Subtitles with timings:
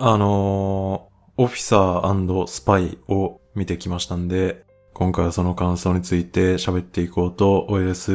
[0.00, 8.12] あのー、オフィサースパイを見てきましたんで、今回はその感想について喋っていこうと思います。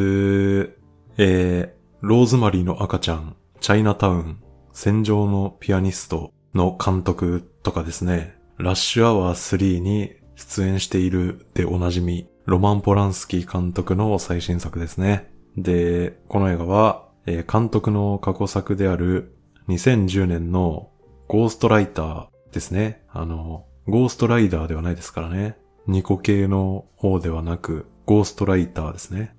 [1.18, 1.70] えー、
[2.00, 4.42] ローズマリーの赤ちゃん、チャイナタウン、
[4.72, 15.34] 戦場のピアニストの監督とかですね、ラッシュアワー3に出演しているでおなじみ、ロマン・ポランスキー監督の最新作ですね。
[15.58, 19.36] で、この映画は、えー、監督の過去作である
[19.68, 20.90] 2010年の
[21.28, 23.04] ゴーストライターですね。
[23.10, 25.58] あの、ゴーストライダーではないですからね。
[25.88, 29.36] ニコ系の方ではなく、ゴーストライターですね。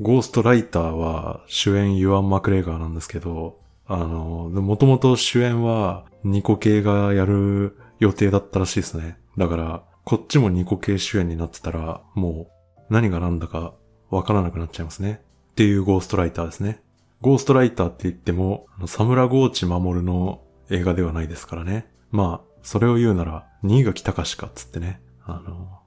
[0.00, 9.18] ゴーストライターは主演ユアン・マクレーガーなんですけど、あの、もともと主演はニコ系がやる予定だったらしいですね。
[9.36, 13.74] だから、こっちもニコ系主演になってたら、もう何が何だか
[14.10, 15.20] わからなくなっちゃいますね。
[15.52, 16.80] っていうゴーストライターですね。
[17.20, 21.90] ゴーストライターって言っても、サムラゴーチ守の映画ではないですからね。
[22.10, 25.00] まあ、それを言うなら、新垣隆かっつってね。
[25.24, 25.80] あの、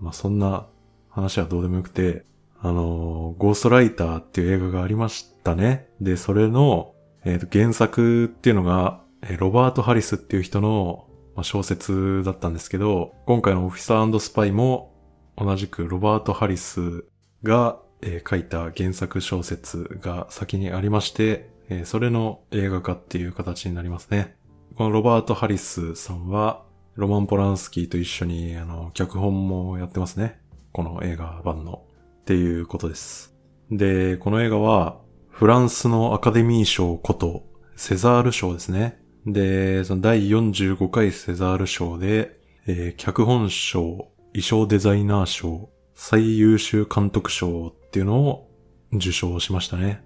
[0.00, 0.66] まあそんな
[1.08, 2.24] 話はどうでもよくて、
[2.60, 5.88] あの、ゴーストライターっていう映画がありましたね。
[6.00, 9.02] で、それの、えっ、ー、と、原作っていうのが、
[9.38, 11.06] ロバート・ハリスっていう人の
[11.42, 14.94] 小説だったんですけど、今回のオフィサースパイも
[15.36, 17.04] 同じくロバート・ハリス
[17.42, 24.36] が、えー、書いた原作小説が先にありまして、えー、それの映画化っていう形になりますね。
[24.74, 26.64] このロバート・ハリスさんは、
[26.96, 30.40] ロマン・ポランスキーと一緒に、あの、脚本もやってますね。
[30.72, 31.84] この映画版の。
[32.22, 33.34] っていうことです。
[33.70, 37.44] で、この映画は、フランスのアカデミー賞こと、
[37.76, 39.00] セザール賞ですね。
[39.26, 48.50] で、その第45回セザール賞で、えー、脚本賞、衣装デザイナー賞、最優秀監督賞っていうのを
[48.92, 50.02] 受賞しましたね。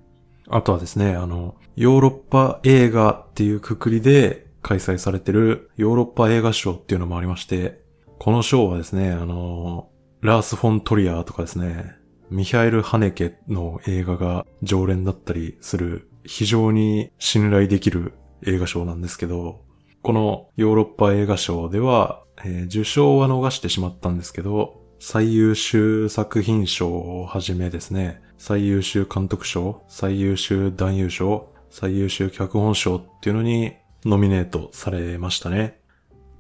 [0.49, 7.83] あとはですね、あの、ヨーロッパ映画っていうくくりで開催されてるヨーロッパ映画賞っていうのもありまして、
[8.19, 9.89] この賞はですね、あの、
[10.21, 11.97] ラース・フォン・トリアーとかですね、
[12.31, 18.15] ミヒャエル・ハネケの映画が常連だったりする非常に信頼できる
[18.47, 19.63] 映画賞なんですけど、
[20.03, 33.73] このヨーロッパ映画賞では、えー、受賞は逃してしまったんですけど、最優秀作品賞をはじめですね、最優秀監督賞、最優秀男優賞、最優秀脚本賞っていうのに
[34.05, 35.81] ノミネートされましたね。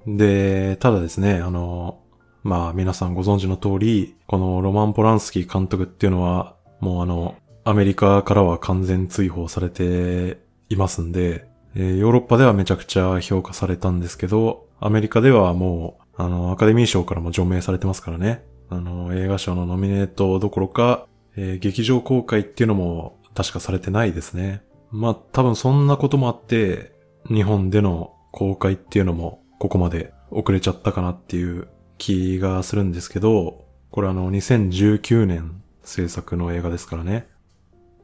[0.06, 2.00] で、ただですね、あの、
[2.42, 10.38] まあ皆さんご存知の通り、このロマン・ポランスキー監督っていうのは、もうあの、アメリカからは完全追放されて
[10.68, 18.44] いますんで、えー、ヨーロッパではめちゃくちゃ評価されたんですけど、アメリカではもう、あの、アカデミー賞からも除名されてますからね。
[18.68, 21.06] あの、映画賞のノミネートどころか、
[21.36, 24.62] えー、劇場公開っていうのも確かされてないですね。
[24.90, 26.92] まあ、多分そんなこともあって、
[27.26, 31.68] 日本での公開っていうのもここまで遅れちゃったかなっていう
[31.98, 37.26] 気がするんですけど、これあの2019年制作の映画ですからね。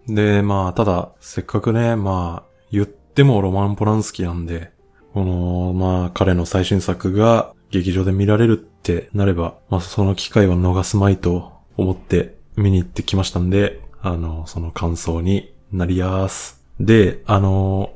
[0.08, 4.72] で、まあ、ただ、せっかくね、まあ、言ってもロマン・ポランスキーなんで、
[5.12, 16.65] この、まあ、彼の最新作が劇場で見られるってなれば、まあ、その機会は逃すまいと思って見に行ってきましたんで、あの、その感想になりやーす。
[16.78, 17.94] で、あの、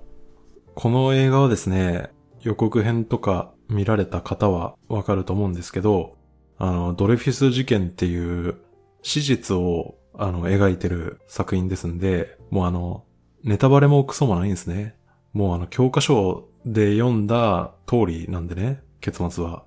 [0.74, 2.10] この映画はですね、
[2.42, 6.16] 予告編とか見られた方はわかると思うんですけど、
[6.58, 8.56] あの、ドレフィス事件っていう
[9.02, 13.04] 史実をあの、描いてる作品ですんで、もうあの、
[13.42, 14.94] ネタバレもクソもないんですね。
[15.32, 19.64] もうあの、教科書で読んだ通りなんでね、結末は。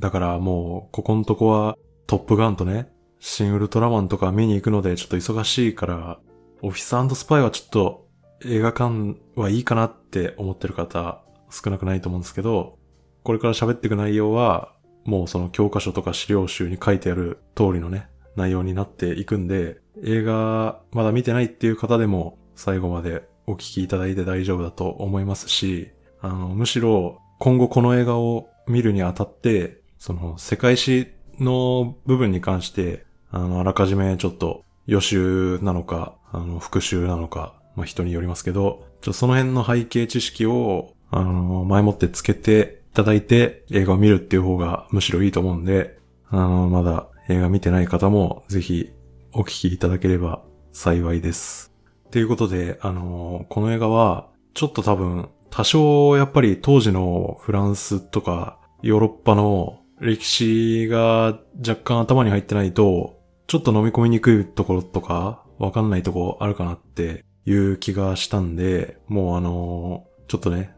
[0.00, 1.76] だからもう、ここのとこは、
[2.06, 6.18] トップガンとね、シン・ウルトラマンとか見に行くのでちょっと忙しいから、
[6.62, 8.08] オフィススパイはちょっと
[8.44, 12.78] 映画館はいいかなって思ってる方少なくないと思うんですけど、
[13.22, 14.72] これから喋っていく内容は、
[15.04, 25.90] もうその教科書とか資料集に書いてある通りのね、内容になっていくんで、映画まだ見てないっていう方でも最後までお聞きいただいて大丈夫だと思いますし、
[26.20, 31.08] あの、むしろ今後この映画を見るにあたって、その世界史
[31.40, 48.92] の部分に関して、あの、あらかじめちょっと予習なのか、あの、復習なのか、まあ、人によりますけど、ちょその辺の背景知識を、あの、前もってつけていただいて映画を見るっていう方がむしろいいと思うんで、あの、まだ映画見てない方もぜひ
[49.32, 51.72] お聞きいただければ幸いです。
[52.10, 63.15] ということで、あの、この映画はちょっと多分多少やっぱり当時のフランスとかヨーロッパの歴史が若干頭に入ってないと、
[63.46, 70.74] ちょっと飲み込みにくいところとか、わかんないとこあるかなっていう気がしたんで、もうあのー、ちょっとね、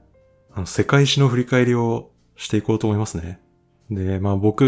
[0.53, 3.41] あの世界史の振り返りをしていこうと思いますね。
[3.91, 4.65] で、まあ僕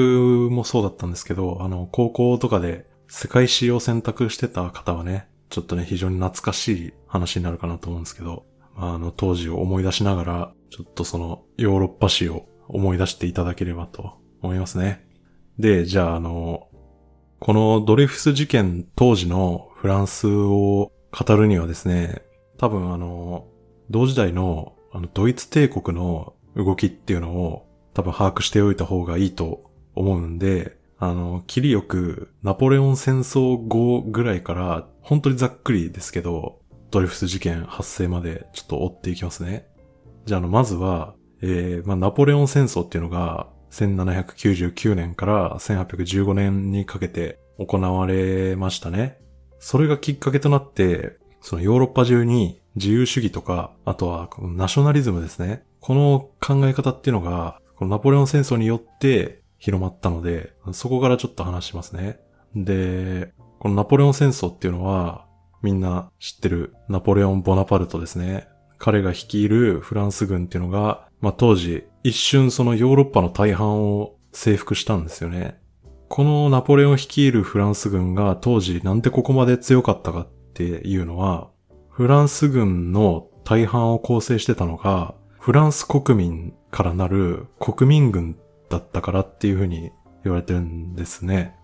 [0.50, 15.06] もそうだったんですけど、あの、高校とかで世界史を選択してた方はね、ちょっとね、非常に懐かしい話になるかなと思うんですけど、まあ、あの、当時を思い出しながら、ちょっとその、ヨーロッパ史を思い出していただければと思いますね。
[15.58, 16.68] で、じゃあ、あの、
[17.40, 22.20] このドレフス事件当時のフランスを語るにはですね、
[22.58, 23.46] 多分あの、
[23.88, 36.60] 同時代のあのドイツ帝国の動きっていうのを多分把握しておいた方がいいと思うんで、あの、切りよくナポレオン戦争後ぐらいから本当にざっくりですけど、
[36.90, 39.66] ドレフス事件発生までちょっと追っていきますね。
[40.26, 49.18] じゃあ、あの、まずは、えー、まあ、ナポレオン戦争っていうのが、1799年から1815年にかけて行われましたね。
[49.58, 55.64] それがきっかけとなって、そのヨーロッパ中に自由主義とか、あとはナショナリズムですね。
[55.80, 62.20] この考え方っていうのが、このナポレオン戦争によって広まったので、そこからちょっと話しますね。
[62.54, 65.26] で、このナポレオン戦争っていうのは、
[65.62, 68.48] みんな知ってるナポレオン・ボナパルトですね。
[68.78, 75.60] 彼が率いるフランス軍っていうのが、まあ、当時、一瞬そのヨーロッパの大半を征服したんですよね。
[76.08, 81.50] このナポレオン率いるフランス軍が当時なんでここまで強かったかっていうのは、
[81.88, 88.36] フランス軍の大半を構成してたのが、フランス国民からなる国民軍
[88.68, 89.92] だったからっていうふうに
[90.24, 91.54] 言われてるんですね。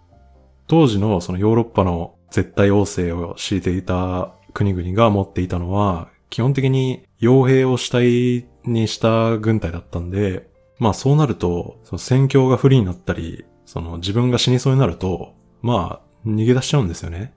[0.66, 10.48] 当時のそのヨーロッパの絶対王政を敷いていた国々が持っていたのは、基本的に傭兵を主体にした軍隊だったんで、
[10.78, 17.34] まあそうなると、その戦況が不利になったり、その自分が死にそうになると、まあ逃げ出しちゃうんですよね。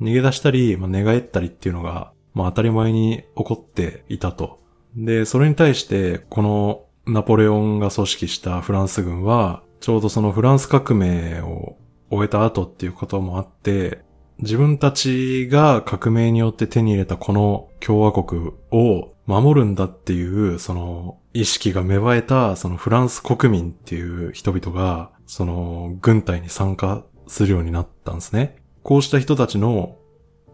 [0.00, 4.58] 逃げ出したり、まあ、寝返ったりっていうのが、まあ当たり前に起こっていたと。
[4.96, 11.76] で、それに対して、このナポレオンが組織したフランス軍は、ちょうどそのフランス革命を
[12.10, 14.00] 終えた後っていうこともあって、
[14.38, 28.56] 自分たちが革命によって手に入れたこの共和国を守るんだっていう、その意識が芽生えた、そのフランス国民っていう人々が、その軍隊に参加するようになったんですね。
[28.82, 29.96] こうした人たちの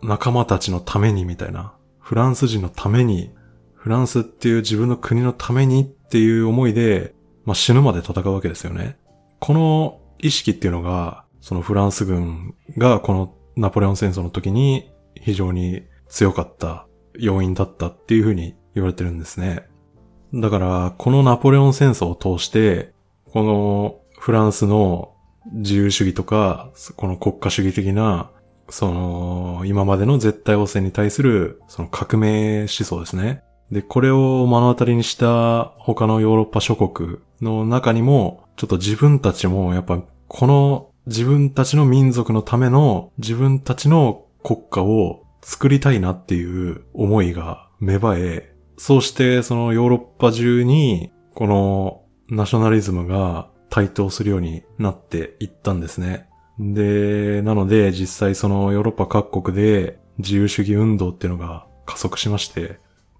[0.02, 3.30] 仲間たちのためにみたいな、フランス人のために、
[3.74, 7.14] フランスっていう自分の国のためにっていう思いで、
[7.44, 8.96] まあ、死ぬまで戦うわけですよね。
[9.38, 14.90] この意識っていうのが、そのフランス軍がこのナポレオン戦争の時に
[15.20, 16.86] 非常に強かった
[17.18, 19.66] 要因だったっていうふうに言われてるんですね。
[20.34, 22.92] だから、このナポレオン戦争を通して、
[23.30, 25.14] このフランスの
[25.52, 28.30] 自由主義とか、この国家主義的な、
[28.68, 33.42] その、今までの絶対王政に対する、その革命思想ですね。
[33.70, 56.28] で、これを目の当たりにした他のヨーロッパ諸国の中にも、ちょっと自分たちもやっぱこの自分たちの民族のための自分たちの国家を作りたいなっていう思いが芽生え、そうしてそのヨーロッパ中にこのナショナリズムが台頭するようになっていったんですね。
[56.58, 62.78] で、なので実際そのヨーロッパ各国で自由主義運動っていうのが加速しまして、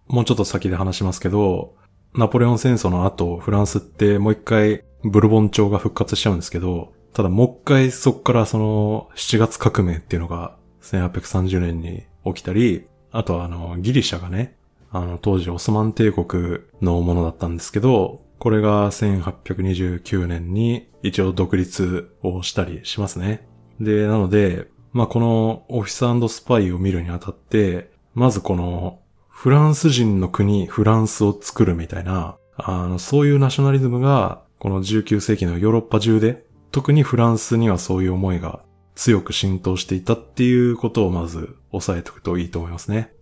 [0.08, 1.74] もうちょっと先で話しますけど、
[2.14, 14.56] ナポレオン戦争の後、フランスってもう一回ブルボン朝が復活しちゃうんですけど、ただもう一回そっからその7月革命っていうのが1830年に起きたり、あとはあのギリシャがね、
[14.92, 23.48] あの当時オスマン帝国のものだったんですけど、これが1829年に一応独立をしたりしますね。
[23.80, 38.62] で、なので、まあ、このオフィススパイを見るにあたって、まずこのフランス人の国、フランスを作るみたいな、あの、そういうナショナリズムが、この19世紀のヨーロッパ中で特にフランスにはそういう思いが
[38.94, 43.12] 強く浸透していたっていうことをまず押さえておくといいと思いますね。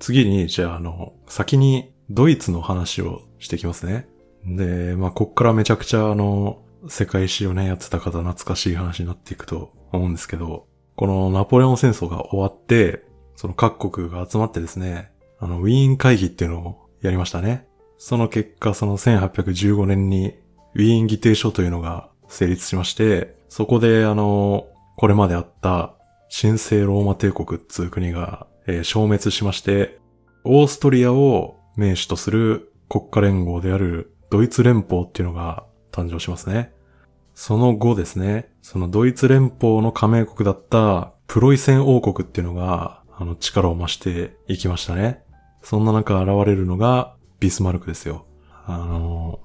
[0.00, 4.08] 次に、じゃああの、先にドイツの話をしてきますね。
[4.44, 10.66] で、まあ、こっからめちゃくちゃあの、世界史をね、やってた方懐かしい話になっていくと思うんですけど、
[10.96, 13.04] このナポレオン戦争が終わって、
[13.36, 17.66] その各国が集まってですね、あの、ウィーン会議っていうのをやりましたね。
[17.98, 20.34] その結果、その1815年に
[20.74, 25.94] ウィーン議定書というのが成立しまして、そこであの、これまであった
[26.30, 29.98] 神聖ローマ帝国っつう国が、えー、消滅しまして、
[30.44, 36.72] オーストリアを名手とする国家連合であるドイツ連邦っていうのが誕生しますね。
[37.34, 45.22] その後ですね、そのドイツ連邦の加盟国だったプロイセン王国っていうのが、あの力を増していきましたね。
[45.62, 48.26] そんな中現れるのがビスマルクですよ。
[48.66, 49.40] あの、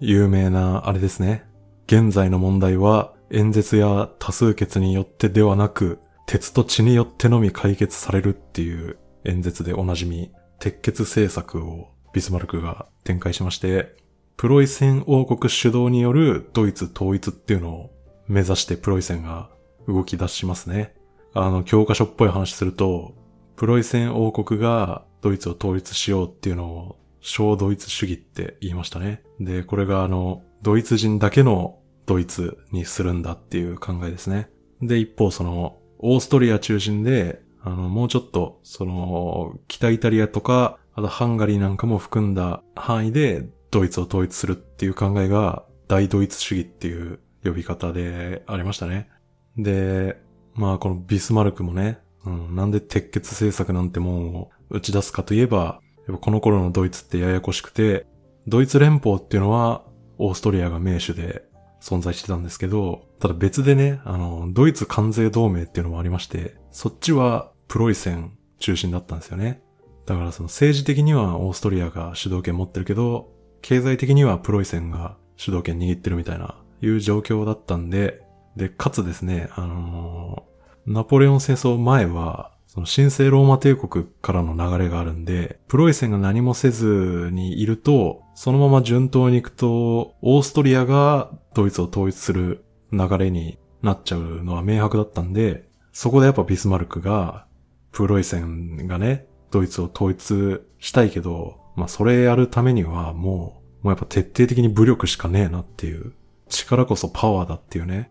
[0.00, 1.44] 有名なあれですね。
[1.86, 13.96] 現在の問題は演説や多数決によってではなく、鉄と血によってのみ解決されるっていう演説でおなじみ、鉄血政策をビスマルクが展開しまして、
[14.36, 17.90] プロイセン王国主導によるドイツ統一っていうのを
[18.26, 19.50] 目指してプロイセンが
[19.86, 20.94] 動き出しますね。
[21.32, 23.14] あの、教科書っぽい話すると、
[23.54, 29.22] プロイセン王国がドイツを統一しようっていうのを小ドイツ主義って言いましたね。
[29.38, 34.50] で、これがあの、ドイツ人だけのドイツにするんだっていう考えですね。
[34.82, 49.10] で、一方その、オーストリア中心で、あの、もうちょっと、その、北イタリアとか、あとハンガリーなんかも含んだ範囲でドイツを統一するっていう考えが大ドイツ主義っていう呼び方でありましたね。
[49.58, 50.16] で、
[50.54, 58.06] まあこのビスマルクもね、うん、なんで鉄血政策なんてもんを打ち出すかといえば、やっぱこの頃のドイツってややこしくて、
[58.46, 59.84] ドイツ連邦っていうのは
[60.18, 61.44] オーストリアが名手で
[61.82, 69.62] 存在してたんですけど、ただ別でね、あの、ドイツ関税同盟っていうのもありまして、そっちはプロイセン中心だったんですよね。
[70.04, 73.32] だからその政治的にはオーストリアが主導権持ってるけど、
[73.62, 78.22] 経済的にはプロイセンが主導権握ってるみたいな、いう状況だったんで、
[78.54, 97.46] で、かつですね、あのー、ナポレオン戦争前は、その神聖ローマ帝国からの流れがあるんで、プロイセンが何もせずにいると、そのまま順当に行くと、オーストリアがドイツを統一する流れになっちゃうのは明白だったんで、そこでやっぱビスマルクが、
[97.92, 106.12] プロイセンがね、ドイツを統一したいけど、まあそれやるためにはもう、もうやっぱ徹底的に武力しかねえなっていう、
[106.48, 108.10] 力こそパワーだっていうね。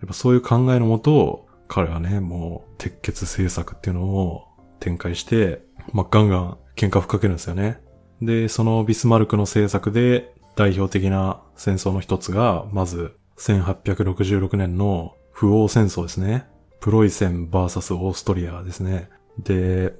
[0.00, 4.44] やっぱそういう考えのもと、彼はね、もう、鉄血政策っていうのを
[4.80, 5.62] 展開して、
[5.92, 7.80] まあ、ガンガン喧嘩吹っかけるんですよね。
[8.20, 16.46] で、そのビスマルクの政策で代表的な戦争の一つが、まず、1866年の不王戦争ですね。
[16.80, 19.08] プロイセン VS オーストリアですね。
[19.38, 19.94] で、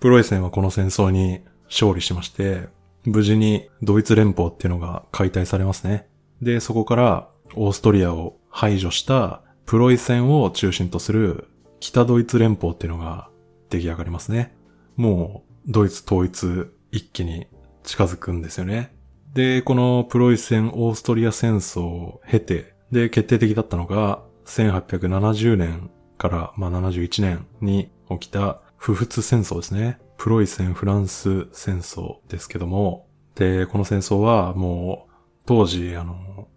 [0.00, 2.68] プロイセンはこの戦争に勝利しまして、
[3.04, 6.06] 無事にドイツ連邦っていうのが解体されますね。
[6.40, 11.48] で、そこからオーストリアを排除したプロイセンを中心とする
[11.80, 13.28] 北ドイツ連邦っていうのが
[13.70, 14.56] 出来上がりますね。
[14.96, 17.46] もうドイツ統一一気に
[17.82, 18.94] 近づくんですよね。
[19.34, 29.98] で、このプロイセン・オーストリア戦争を経て、で、決定的だったのが、1870年から、まあ、71年に起きた不仏戦争ですね。
[30.16, 35.12] プロイセン・フランス戦争ですけども、で、この戦争はもう、
[35.46, 36.48] 当時、あの、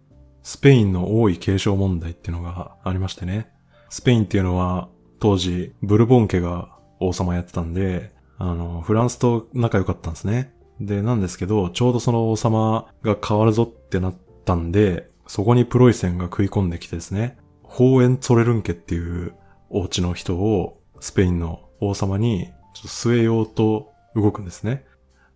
[0.42, 3.50] スペインの王位継承問題っていうのがありましてね。
[3.90, 4.88] スペインっていうのは
[5.20, 10.52] 当時ブルボン家が王様やってたんで、あの、フランスと仲良かったんですね。
[10.80, 19.34] で、なんですけど、ちょうどその王様が変わるぞってなったんで、そこにプロイセンが食い込んできてですね、ホーエン・ツォレルン家っていう
[19.70, 24.84] 王地の人をスペインの王様に据えようと動くんですね。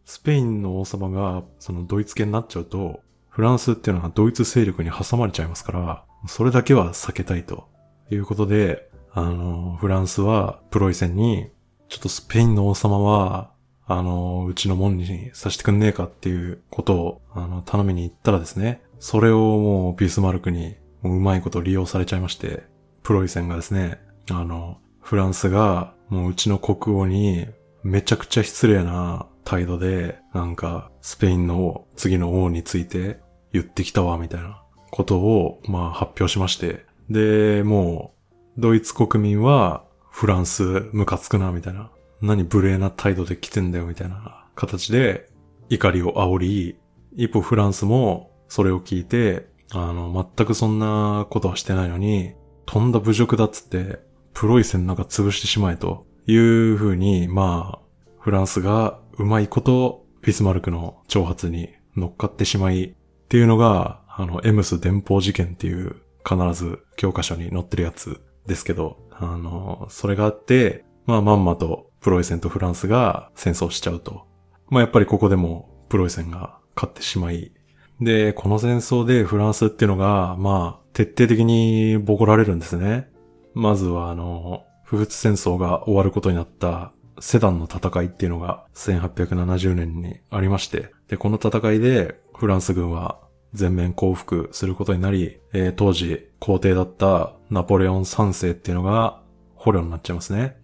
[0.04, 7.68] スペインの王様がそのドイツ系になっちゃうと、フランスっていうのはドイツ勢力に挟まれちゃいますから、それだけは避けたいと
[8.10, 11.50] いうことで、あの、フランスはプロイセンに、
[11.88, 13.50] ちょっとスペインの王様は、
[13.86, 22.64] あの、うちの門にさせてくんねえかっていうことを、あの、頼みに行ったらですね、それをもうビスマルクにううまいこと利用されちゃいまして、
[23.02, 24.00] プロイセンがですね、
[24.30, 27.46] あの、フランスがもううちの国王に
[27.82, 33.20] めちゃくちゃ失礼な態度で、なんか、スペインの次の王について
[33.52, 36.84] 言ってきたわ、みたいなことを、まあ発表しまして。
[37.08, 38.14] で、も
[38.56, 41.90] う、ドイツ国民は、フランスムカつくな、みたいな。
[42.20, 45.28] 何無礼な態度で来てんだよ、みたいな形で、
[45.68, 46.76] 怒りを煽り、
[47.14, 52.34] 一方フランスも、それを聞いて、あの、全くそんなことはしてないのに、
[52.66, 54.00] とんだ侮辱だっつって、
[54.34, 57.86] プロイセンなんか潰してしまえという風に、まあ、
[58.20, 62.94] フランスがうまいことビスマルクの挑発に乗っかってしまい、っ
[63.28, 74.26] ていうのが、あの、エムス電報事件っていう必ず教科書に載ってるやつですけど、あの、それがあって、まあまんまとプロイセンとフランスが戦争しちゃうと。
[74.68, 77.52] まあやっぱりここでもプロイセンが勝ってしまい、
[78.00, 83.08] で、この戦争でフランスっていうのが、まあ、徹底的にボコられるんですね。
[83.54, 93.18] まずはあの、不仏戦争が終わることになったセダンの戦いっていうのが1870年にありまして、で、この戦いでフランス軍は
[93.54, 99.22] 全面降伏することになり、えー、当時皇帝だったナポレオン3世っていうのが
[99.54, 100.56] 捕虜になっちゃいますね。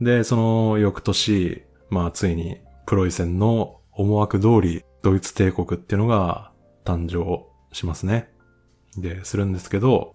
[0.00, 6.52] で、その翌年、まあついにプロイセンの思惑通りドイツ帝国っていうのが
[6.84, 8.30] 誕生しますね。
[8.96, 10.14] で、するんですけど、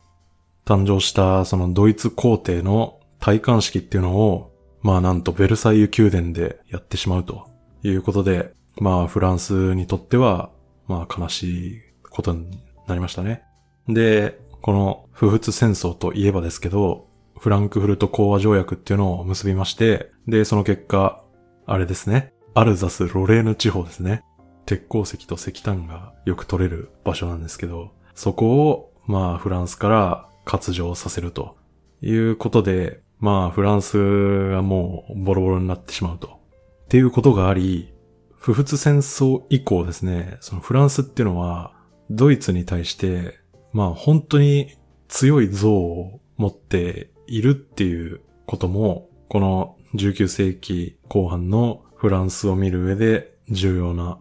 [0.66, 7.50] 誕生したそのドイツ皇帝の戴冠式っていうのを、まあなんとベルサイユ宮殿でやってしまうと
[7.84, 10.52] いうことで、まあフランスにとっては、
[10.88, 12.50] まあ悲しいことに
[12.88, 13.44] なりましたね。
[13.88, 17.08] で、この不仏戦争といえばですけど、
[17.38, 21.24] フランクフルト講和条約っていうのを結びまして、で、その結果、
[21.66, 22.34] あれですね。
[22.54, 24.24] アルザス・ロレーヌ地方ですね。
[24.70, 31.58] 鉄鉱石と石炭がよく取れる場所なんですけど、そこを、まあ、フランスから割譲させると
[32.04, 36.40] いうことで、まあ、フランスがもうボロボロになってしまうと。
[36.86, 37.92] っていうことがあり、
[38.38, 41.74] 不仏戦争以降ですね、そのフランスっていうのは、
[42.12, 43.40] ドイツに対して、
[43.74, 54.20] まあ本当に強い像を持っているっていうことも、この19世紀後半のフランスを見る上で重要な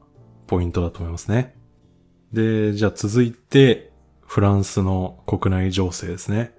[0.48, 1.54] ポイントだと思いますね。
[2.32, 3.92] で、じゃあ続いて、
[4.26, 6.52] フランスの国内情勢ですね。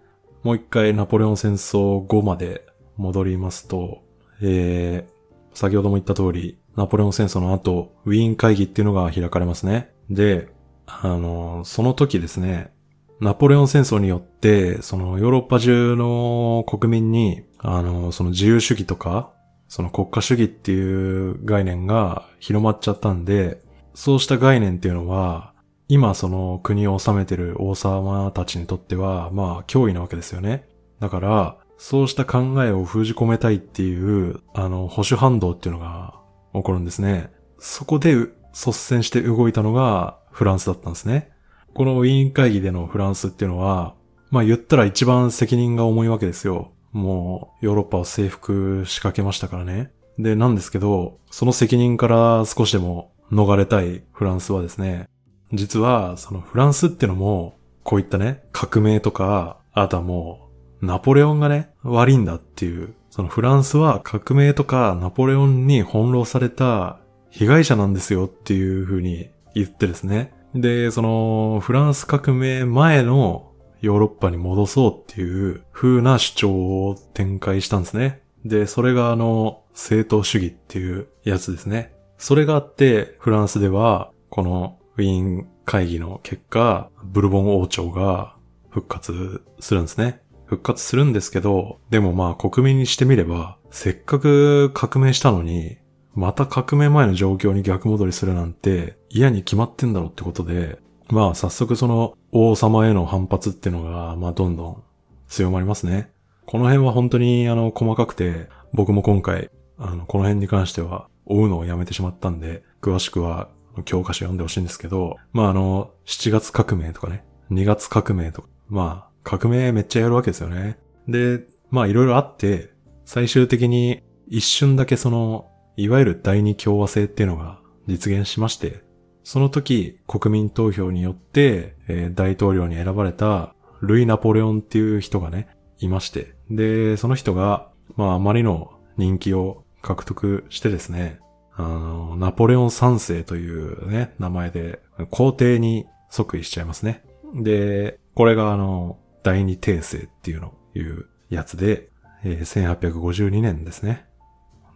[0.44, 2.66] もう一回ナポレオン戦争後まで
[2.98, 4.04] 戻りますと、
[4.42, 9.92] えー、先ほども言った通り、ナポレオン戦争の後、ウィーン会議っていうのが開かれますね。
[10.10, 10.50] で、
[10.88, 12.72] あの、その時ですね、
[13.20, 19.34] ナポレオン戦争によって、そのヨーロッパ中の国民に、あの、その自由主義とか、
[19.68, 23.62] その国家主義っていう概念が広まっちゃったんで、
[24.00, 25.52] そうした概念っていうのは、
[25.90, 30.70] 今その国を治めてる王様たちにとっては、まあ脅威なわけですよね。
[31.02, 36.14] だから、そうした考えを封じ込めたいっていう、あの、保守反動っていうのが
[36.54, 37.30] 起こるんですね。
[37.58, 38.16] そこで
[38.54, 41.32] 率先して動いたのがフランスだったんですね。
[41.74, 43.96] このウィーン会議でのフランスっていうのは、
[44.32, 46.72] まあ言ったら一番責任が重いわけですよ。
[46.94, 49.92] もうヨーロッパを征服しかけましたからね。
[50.18, 55.08] で、なんですけど、その責任から少しでも逃れたいフランスはですね、
[55.54, 60.50] 実はそのフランスってのも、こういったね、革命とか、あとはも
[60.82, 67.00] う、ナポレオンがね、悪いんだっていう、そのフランスは革命とかナポレオンに翻弄された
[67.32, 70.34] 被害者なんですよっていう風に言ってですね。
[70.54, 73.52] で、その、フランス革命前の
[73.82, 78.22] ヨーロッパに戻そうっていう風な主張を展開したんですね。
[78.46, 81.94] で、それがあの、政党主義っていうやつですね。
[82.20, 88.36] それがあって、フランスでは、このウィーン会議の結果、ブルボン王朝が
[88.70, 90.22] 復活するんですね。
[90.46, 95.78] 復活するんですけど、でもまあ国民にしてみれば、せっかく革命したのに、
[96.14, 100.80] また革命前の状況に逆戻りするなんて嫌に決まってんだろうってことで、
[101.10, 104.84] まあ早速その王様への反発っていうのが、まあどんどん
[105.30, 106.12] 強まりますね。
[106.46, 113.50] この辺は本当にあの細かくて、僕も今回、あの、この辺に関しては追うのをやめてしまったんで、詳しくは
[113.86, 120.78] 教科書読んでほしいんですけど、まああの、7月革命とかね、2月革命とか、まあ革命めっちゃやるわけですよね。
[121.08, 122.72] で、まあいろいろあって、
[123.06, 128.84] 最終的に一瞬だけそのいわゆる第二共和制っていうのが実現しまして、
[129.24, 135.48] その時国民投票によって、えー、大統領に選ばれたルイ・ナポレオンっていう人がね、
[135.80, 136.36] いまして。
[136.50, 141.20] で、その人が、まああまりの人気を獲得してですね、
[141.56, 147.04] あの、ナポレオン三世というね、名前で皇帝に即位しちゃいますね。
[147.36, 151.90] で、これがあの、第二帝政っていうの、いうやつで、
[152.24, 154.06] えー、1852年ですね。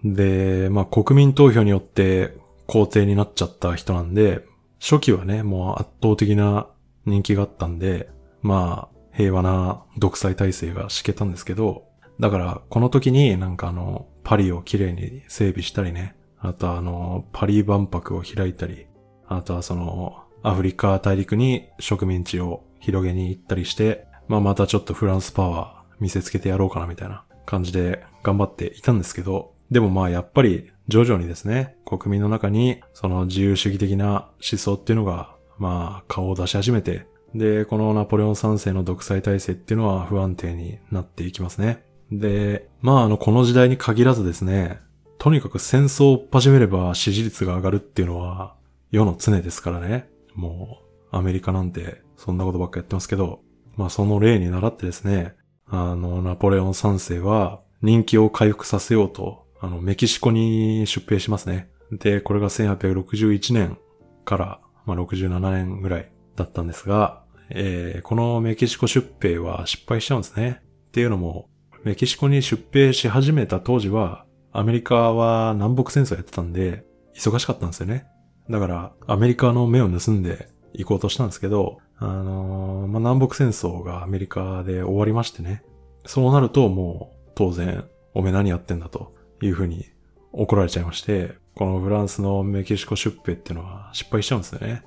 [0.04, 2.38] で、まあ国民投票によって
[2.68, 4.46] 皇帝になっちゃった人なんで、
[4.80, 6.68] 初期はね、もう圧倒的な
[7.06, 8.10] 人気があったんで、
[8.42, 11.86] まあ平和な独裁体制が敷けたんですけど、
[12.20, 18.88] だからこの時になんかあの、パリをきれいに整備したりね、あとあの、パリ万博を開いたり、
[19.28, 41.84] あとはその、アフリカ大陸に植民地を広げに行ったりして、まあまたちょっとフランスパワー見せつけてやろうかなみたいな感じで頑張っていたんですけど、でもまあやっぱり徐々にですね、国民の中にその自由主義的な思想っていうのがまあ顔を出し始めて、で、このナポレオン3世の独裁体制っていうのは不安定になっていきますね。
[42.20, 44.80] で、まああのこの時代に限らずですね、
[45.18, 48.56] とにかく戦争を始めれば支持率が上がるっていうのは
[48.92, 50.10] 世の常ですからね。
[50.36, 50.80] も
[51.12, 53.42] うアメリカなんてそんなことばっかやってますけど、
[53.76, 55.36] まあその例に倣ってですね、
[55.68, 61.70] あのナポレオン3世は人気を回復させようとあの、メキシコに出兵しますね。
[61.90, 63.78] で、これが1861年
[64.26, 70.60] から、まあ、67年ぐらいだったんですが、えー、このメキシコ出兵は失敗しちゃうんですね。
[70.90, 71.48] っていうのも、
[71.84, 78.06] メキシコに出兵し始めた当時は、アメリカは南北戦争やってたんで、忙しかったんですよね。
[78.50, 85.64] だから、アメリカの目を盗んで、行こうとしたんですけど、あのー、まあ、南北戦争がアメリカで終わりましてね。
[86.06, 89.86] そうなるともう当然、おめ何やってんだというふうに
[90.32, 94.84] 怒られちゃいまして、このフランスのメキシコ出兵っていうのは失敗しちゃうんですよね。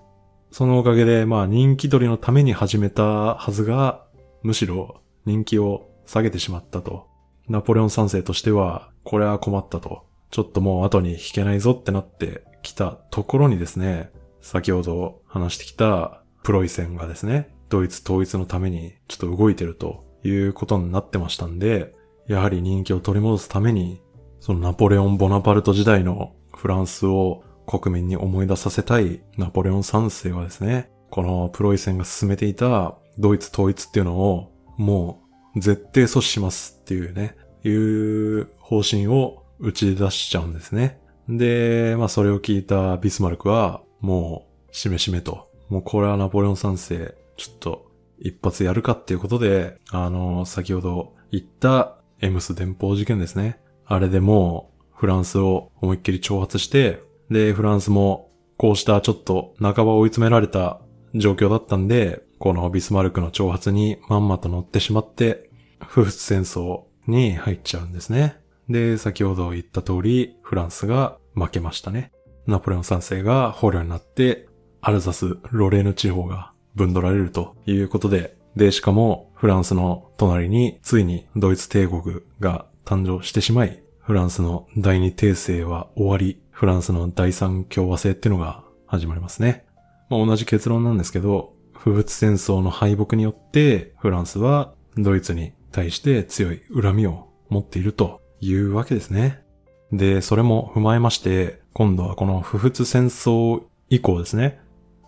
[0.51, 4.05] そのおかげで、まあ人気取りのために始めたはずが、
[4.43, 7.07] むしろ人気を下げてしまったと。
[7.49, 10.05] ナポレオン三世としては、これは困ったと。
[10.31, 21.95] ちょっともう後に引けないぞってなってきたところにですね、先ほど話してきたプロイセンがですね、ドイツ統一のためにちょっと動いてるということになってましたんで、
[22.27, 24.03] やはり人気を取り戻すために、
[24.41, 35.26] そのナポレオン・ボナパルト時代のフランスを国民に思い出させたいナポレオン三世はですね、このプロイセンが進めていたドイツ統一っていうのをもう
[35.57, 41.01] 絶対阻止しますっていうね、いう方針を打ち出しちゃうんですね。
[41.29, 53.59] で、まあそれを聞いたビスマルクはもうしめしめと、もうこれはナポレオン三世ちょっと一発やるかっていうことで、あの、先ほど言ったエムス電報事件ですね。
[53.85, 60.81] あれでもうフランスを思いっきり挑発して、で、フランスもこうしたちょっと半ば追い詰められた
[61.15, 65.51] 状況だったんで、このビスマルクの挑発にまんまと乗ってしまって、
[65.85, 68.37] 不仏戦争に入っちゃうんですね。
[68.69, 72.13] で、先ほど言った通り、フランスが負けましたね。
[72.47, 74.47] ナポレオン三世が捕虜になって、
[74.81, 89.67] アルザス、ロレーヌ地方が分取られるということで、で、しかもフランスの隣についにドイツ帝国が誕生してしまい、フランスの第二帝政は終わり、フランスの第三共和制っていうのが始まりますね。
[90.09, 91.56] まあ、同じ結論なんですけど、
[91.87, 99.45] 不仏戦争の敗北によってフランスはドイツに対して強い恨みを持っているというわけですね。
[99.93, 104.59] で、それも踏まえまして、今度はこの不仏戦争以降ですね。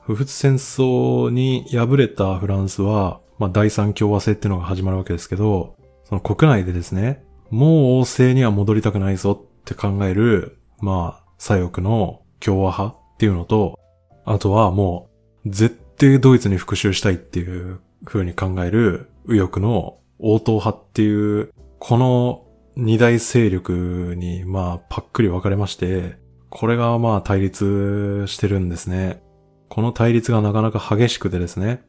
[0.02, 13.80] 不仏戦争に敗れたフランスは、まあ、第三共和制っていうのが始まるわけですけど、その国内でですね、もう王政には戻りたくないぞって考える、まあ、左翼の共和派っていうのと、
[14.24, 15.10] あとはも
[15.44, 22.44] う、絶対ドイツに復讐したいっていう風に考える右翼の応答派っていう、この
[22.76, 26.16] 二大勢力に、まあ、パックリ分かれまして、
[26.50, 29.22] これがまあ対立してるんですね。
[29.68, 31.82] この対立がなかなか激しくてですね。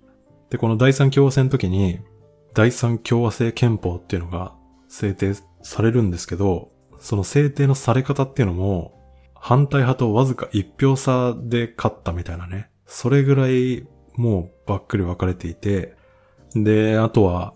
[0.50, 2.00] で、この第三共和制の時に、
[2.54, 4.54] 第三共和制憲法っていうのが
[4.88, 9.00] 制定されるんですけど、その制定のされ方っていうのも、
[9.36, 12.70] 反対派とわずか一票差で勝ったみたいなね。
[12.86, 13.88] それぐらい
[14.20, 15.96] もうばっくり分かれていて、
[16.54, 17.54] で、あとは、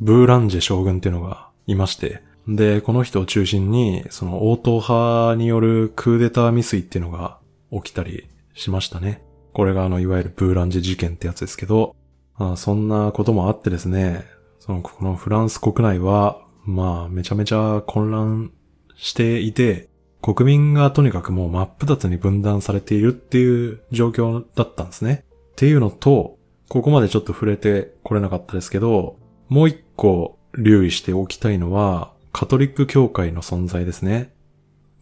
[0.00, 7.38] ブーランジェ将軍っていうのがいまして、で、この人を中心に、その応答派によるクーデター未遂っていうのが
[7.70, 9.22] 起きたりしましたね。
[9.52, 11.94] これがあの、いわゆるブーランジェ事件ってやつですけど、
[12.36, 14.24] あそんなこともあってですね、
[14.60, 18.52] その、このフランス国内は、まあ、めちゃめちゃ混乱
[18.96, 19.90] していて、
[20.22, 25.24] 国民がとにかくもう真っ二つに分断されているっていう状況だったんですね。
[25.58, 29.18] っていうのと、ここまでちょっと触れてこれなかったですけど、
[29.48, 34.32] もう一個留意しておきたいのは、カトリック教会の存在ですね。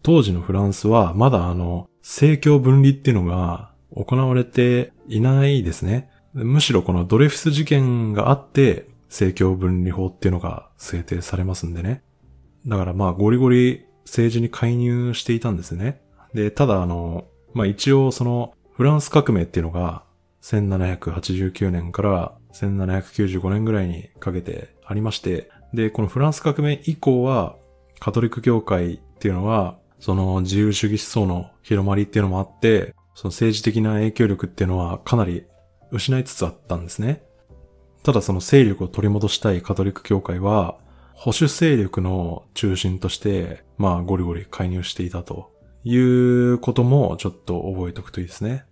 [0.02, 6.08] 当時のフランスはまだあの、政教分離っていうのが行われていないですね。
[6.32, 12.02] むしろこのドレフィス事件があって、政教分離法っていうのが制定されますんでね。
[12.66, 16.00] だからまあゴリゴリ政治に介入していたんですね。
[16.32, 20.05] で、ただあの、まあ一応そのフランス革命っていうのが
[20.46, 27.56] 1789年から1795年ぐらいにかけてありまして、で、このフランス革命以降は
[27.98, 35.46] カトリック教会っていうのはその自由主義思想の広まりっていうのもあって、その政治的な影響力っていうのはかなり
[35.90, 37.22] 失いつつあったんですね。
[38.04, 40.76] ただその勢力を取り戻したいカトリック教会は、
[41.12, 45.50] 保守勢力の中心として、まあゴリゴリ介入していたと
[45.82, 48.64] いうこともちょっと覚えておくといいですね。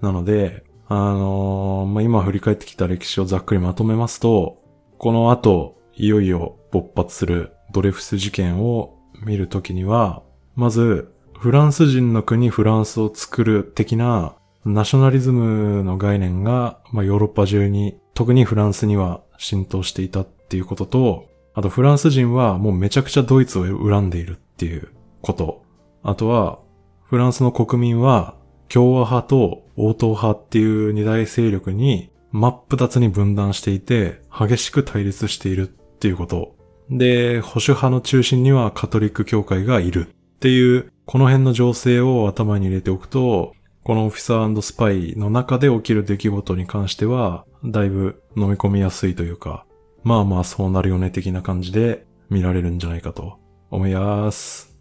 [0.00, 4.62] なので、あのー、まあ今振り返ってきた歴史をざっくりまとめますと、
[4.98, 10.22] この後、いよいよ勃発するドレフス事件を見るときには、
[10.54, 24.88] まず、フランス人の国フランスを作る的なナショナリズムの概念が、まあ、ヨーロッパ中に、特にフランスには浸透していたっていうことと、あとフランス人はもうめちゃくちゃドイツを恨んでいるっていう
[25.20, 25.64] こと。
[26.04, 26.60] あとは、
[27.02, 28.36] フランスの国民は
[28.68, 36.56] 共和派と応答派っていう二大勢力に真っ二つに分断していて、激しく対立しているっていうこと。
[36.90, 43.54] で、保守派の中心にはカトリック教会がいるっていう、この辺の情勢を頭に入れておくと、
[43.84, 49.66] このオフィサースパイの中で起きる出来事に関しては、だいぶ飲み込みやすいというか、
[50.04, 53.38] まあまあそうなるよね的な感じで見られるんじゃないかと
[53.70, 54.76] 思います。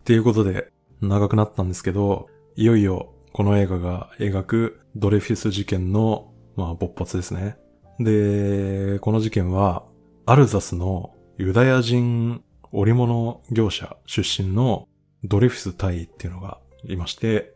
[0.00, 0.68] っていうことで、
[1.00, 7.56] 長くなったんですけど、いよいよこの映画が描くドレフィス事件の、まあ、勃発ですね。
[7.98, 9.82] で、この事件は、
[10.24, 14.86] アルザスのユダヤ人織物業者出身の
[15.24, 17.52] ドレフィス隊っていうのがいまして、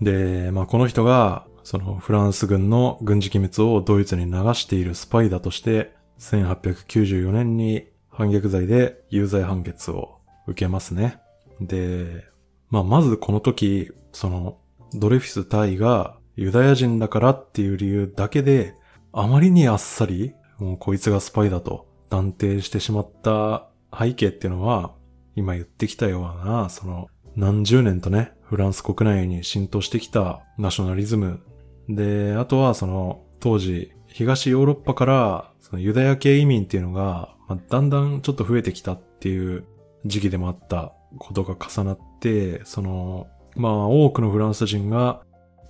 [0.00, 11.20] で、まあこの人が、そのフランス軍の軍事機密をドイツに流しているスパイだとして、1894年に反逆罪で有罪判決を受けますね。
[11.60, 12.24] で、
[12.68, 14.58] まあまずこの時、その
[14.94, 18.74] ドレフィス隊がユダヤ人だからっていう理由だけで、
[19.12, 24.94] あまりにあっさり、もうこいつがスパイだと断定してしまった背景っていうのは、
[25.36, 31.40] 今言ってきたような、その何十年とね、フランス国内に浸透してきたナショナリズム。
[31.88, 39.64] で、あとはその当時、東ヨーロッパからそのユダヤ系移民っていうのが、まあ、だんだんちょっと増えてきたっていう
[40.04, 45.22] 時期でもあったことが重なって、その、まあ多くのフランス人が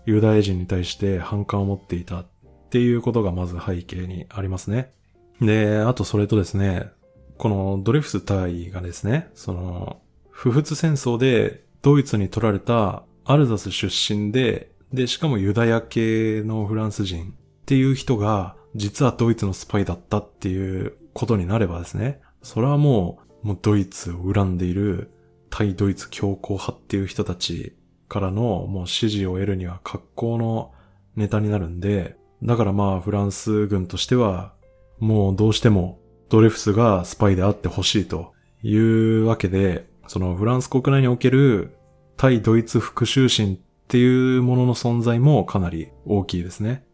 [0.07, 2.27] ユダヤ人に対して反感を持っていたっ
[2.71, 4.93] ていうことがまず背景にありますね。
[5.41, 6.91] で、あとそれとですね、
[7.39, 25.11] このドレフス隊がですね、その、不仏戦争でドイツに取られたアルザス出身で、で、しかもユダヤ系のフランス人っていう人が、実はドイツのスパイだったっていうことになればですね、それはもう、もうドイツを恨んでいる
[25.51, 27.77] 対ドイツ強硬派っていう人たち
[28.09, 30.73] からのもう支持を得るには格好の
[31.17, 34.55] ネタになるんで、だからまあフランス軍としては、
[34.99, 38.33] もうどうしてもドレフスがスパイであってほしいと
[38.63, 41.77] いうわけで、そのフランス国内における
[42.17, 43.59] 対ドイツ復讐心っ
[43.89, 46.85] ていうものの存在もかなり大きいですね。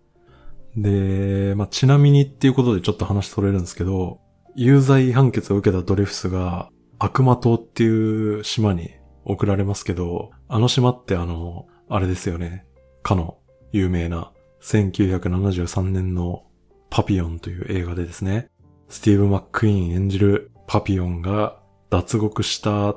[0.77, 4.21] で、まあ、ちなみにっていうことでちょっと話取れるんですけど、
[4.55, 8.91] 有罪判決を受けたドレフスが悪魔島っていう島に
[9.25, 12.65] 送られますけど、あの島ってあの、あれですよね。
[13.03, 13.39] かの
[13.73, 14.33] 有名な
[14.63, 16.45] 1973年の
[16.91, 18.49] パピオンという映画でですね、
[18.89, 21.59] スティーブ・マックイーン演じるパピオンが
[21.91, 22.95] 脱獄した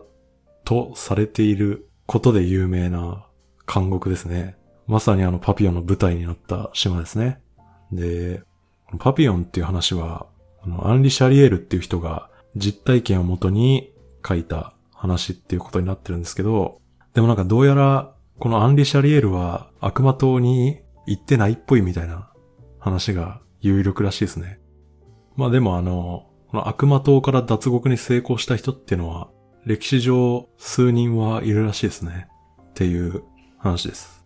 [0.63, 3.27] とされていることで有名な
[3.71, 4.55] 監獄ですね。
[4.87, 7.41] まさにあのパピオンの舞台になった島ですね。
[7.91, 8.43] で、
[8.97, 10.27] パピオンっていう話は、
[10.63, 13.93] あのアンリ・シャリエールっていう人が実体験をもとに
[14.27, 16.81] 書いた話っていうことになってるんですけど、
[17.13, 22.31] でもなんかどうやらこのアンリ・シャリエルは悪魔島に行ってないっぽいみたいな
[22.79, 24.59] 話が有力らしいですね。
[25.35, 29.29] まあでもあの、この悪魔島から脱獄に成功した人っていうのは、
[29.65, 32.27] 歴史上数人はいるらしいですね。
[32.61, 33.23] っていう
[33.57, 34.25] 話です。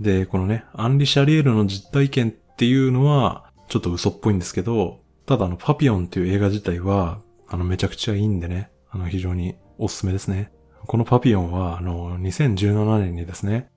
[0.00, 10.52] で、このね、アンリ・シャリエルの実体験っていうのは、ちょっと嘘っぽいんですけど、ただあの、パピオンっていう映画自体は、あの、めちゃくちゃいいんでね、あの、非常におすすめですね。
[10.86, 13.68] このパピオンは、あの、2017年にですね、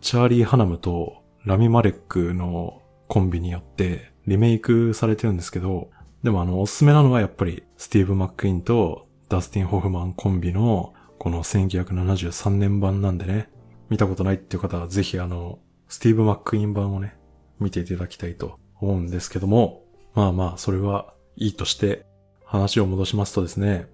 [0.00, 5.90] チャーリー・ハナムとラミ・マレックのコンビによってリメイクされてるんですけど、
[6.22, 13.48] でもあの、おすすめなのはやっぱり、スティーブ・マックインとダスティン・ホフマンコンビの、この1973年版なんでね、
[13.88, 17.16] 見たことないっていう方はぜひあの、スティーブ・マックイン版をね、
[17.60, 19.84] 見ていただきたいと思うんですけども、
[20.14, 22.06] まあまあ、それはいいとして、
[22.46, 23.86] 話を戻しますとですね、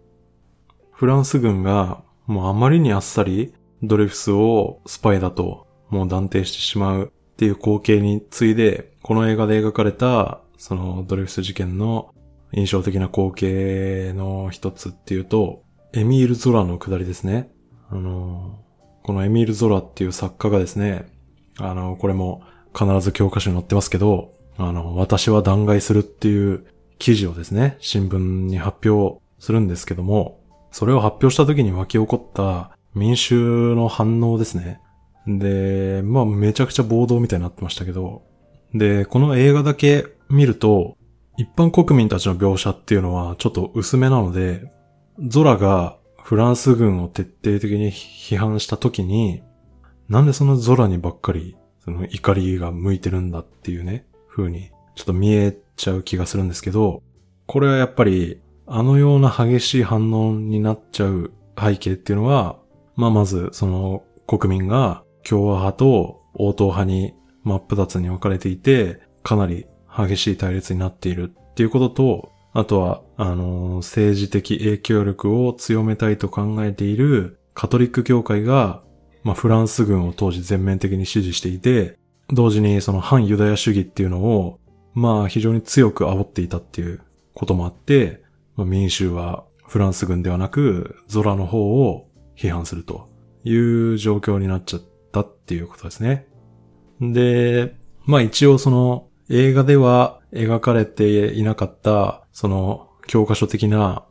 [0.93, 12.15] フランス軍がもうあまりにあっさりドレフスをスパイだともう断定してしまうっていう光景についで、この映画で描かれたそのドレフス事件の
[12.53, 15.62] 印象的な光景の一つっていうと、
[15.95, 17.51] エミール・ゾラの下りですね。
[17.91, 18.61] あの、
[19.03, 21.11] このエミール・ゾラっていう作家がですね、
[21.59, 22.43] あの、これも
[22.75, 26.67] 必ず教科書に載ってますけど、あの、私は弾劾するっていう
[27.03, 30.38] 記事をですね、新聞に発表するんですけども、
[30.71, 34.81] それを発表した時に湧き起こった民衆の反応ですね。
[35.27, 38.23] で、まあめちゃくちゃ暴動みたいになってましたけど、
[38.73, 40.97] で、この映画だけ見ると、
[41.37, 44.71] 一般国民たちの描写っていうのはちょっと薄めなので、
[45.19, 49.43] ゾラがフランス軍を徹底的に批判した時に、
[50.09, 57.03] なんでそのゾラにばっかり、その怒りが向いてるんだっていうね、風に、ちょっと見えちゃう気がするんですけど、
[57.47, 62.59] これはやっぱり、あのような激しい反応になっちゃう背景っていうのは、
[62.97, 78.83] まあまず、その国民が共和派と応答派に真っ二つに分かれていて、かなり激しい対立になっているっていうことと、あとは、あの、政治的影響力を強めたいと考えているカトリック教会が
[79.25, 81.97] まあフランス軍を当時全面的に支持していて、
[82.29, 84.59] 同時にその反ユダヤ主義っていうのを、
[84.94, 87.00] まあ非常に強く煽っていたっていう
[87.35, 88.22] こともあって、
[88.57, 93.09] まあ、民衆はフランス軍ではなく、ゾラの方を批判すると
[93.44, 96.26] いう状況になっちゃったっていうことですね。
[97.00, 97.74] で、
[98.05, 104.05] まあ一応その映画では描かれていなかった、その教科書的な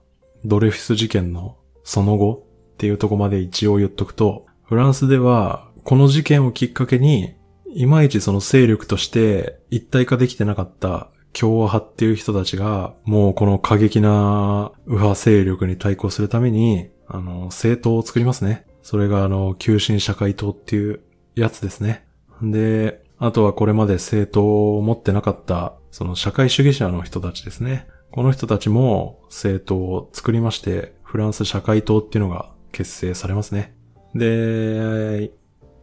[0.46, 7.36] ドレフィス事件のその後っていうとこまで一応言っとくと、フランスではこの事件をきっかけに、
[7.74, 18.66] いまいちその勢力として一体化できてなかった共和派っていう人たちが、もうこの過激な右派勢力に対抗するために、あの、政党を作りますね。
[18.84, 21.02] それがあの、急進社会党っていう
[21.36, 22.06] やつですね。
[22.42, 27.88] で、あとはこれまで政党を持ってなかった、その社会主義者の人たちですね。
[28.12, 33.76] この人たちも政党を作りまして、フランス社会党っていうのが結成されますね。
[34.16, 35.32] で、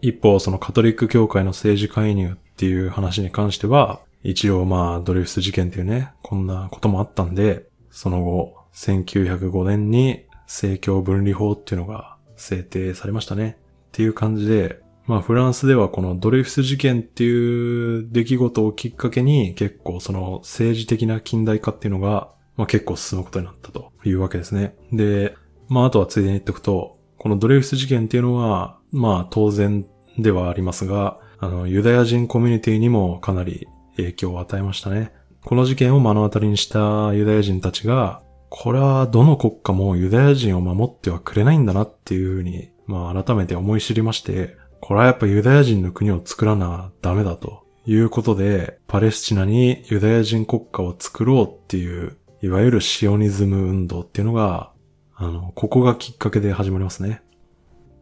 [0.00, 13.58] 一方そのカトリック教会の政治介入っていう話に関しては、一応まあドレフス事件っていうね、こんなこともあったんで、その後、1905年に政教分離法っていうのが制定されましたね。
[13.88, 24.74] っていう感じで、まあフランスではこのドレフス事件っていう出来事をきっかけに結構その政治的な近代化っていうのが、まあ結構進むことになったというわけですね。
[24.92, 25.34] で、
[25.68, 29.86] まああとはついでに言っておくと、このドレフス事件っていうのは、まあ当然
[30.18, 35.12] ではありますが、あの、ユダヤ人コミュニティにもかなり影響を与えましたね。
[35.44, 54.72] この事件を目の当たりにしたユダヤ人たちが、これはどの国家もユダヤ人を守ってはくれないんだなっていうふうに、まあ改めて思い知りまして、これはやっぱユダヤ人の国を作らなダメだということで、パレスチナにユダヤ人国家を作ろうっていう、いわゆるシオニズム運動っていうのが、
[55.14, 57.22] あの、ここがきっかけで始まりますね。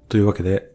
[0.08, 0.70] というわけで、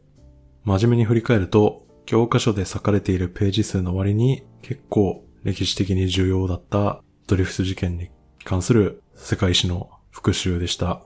[0.63, 8.09] 真面目に振り返ると、教科書で書かれているページ数の割に結構歴史的に重要だったドリフス事件に
[8.43, 11.03] 関する世界史の復習でした。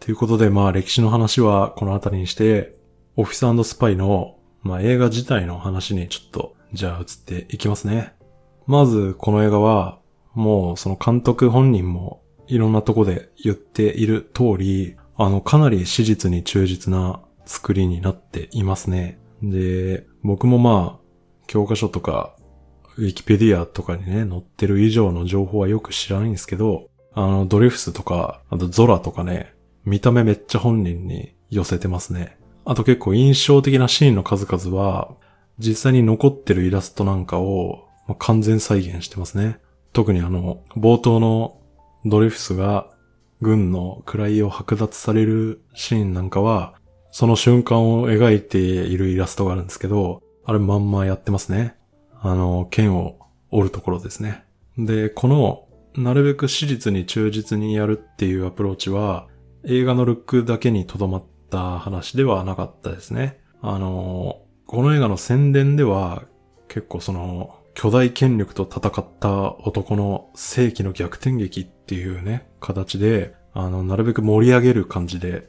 [0.00, 2.74] ということで、まあ歴史の話はこの辺りにして、
[3.16, 8.14] オフィススパイの、まあ、映画自体の話にちょっと、じゃあ移っていきますね。
[8.66, 9.98] まず、この映画は、
[10.34, 19.18] もうその監督本人もいろんなとこで言っている通り、あの、かなり史実に忠実な作りになっていますね。
[19.42, 21.08] で、僕もまあ、
[21.46, 22.36] 教科書とか、
[22.98, 32.36] ウィキペディアとかにね、載ってる以上の情報はよく知らないんですけど、あの、ドリフスとか、あとゾラとかね、見た目めっちゃ本人に寄せてますね。
[32.64, 35.14] あと結構印象的なシーンの数々は、
[35.58, 39.58] 実際に残ってるイラストなんかをまあ完全再現してますね。
[39.92, 41.58] 特にあの、冒頭の
[42.04, 42.90] ドリフスが
[43.40, 46.77] 軍の位を剥奪されるシーンなんかは、
[47.10, 51.76] その瞬間を描いているイラストがあるんですけど、あれまんまやってますね。
[52.20, 53.18] あの、剣を
[53.50, 54.44] 折るところですね。
[54.76, 59.26] で、この、なるべく史実に忠実にやるっていうアプローチは、
[59.64, 63.40] 映画のルックだけにとどまった話ではなかったですね。
[63.60, 66.24] あの、この映画の宣伝では、
[66.68, 75.48] 結構その、巨大権力と戦った男の世紀の逆転劇っていうね、形で、あの、なるべく盛り上げる感じで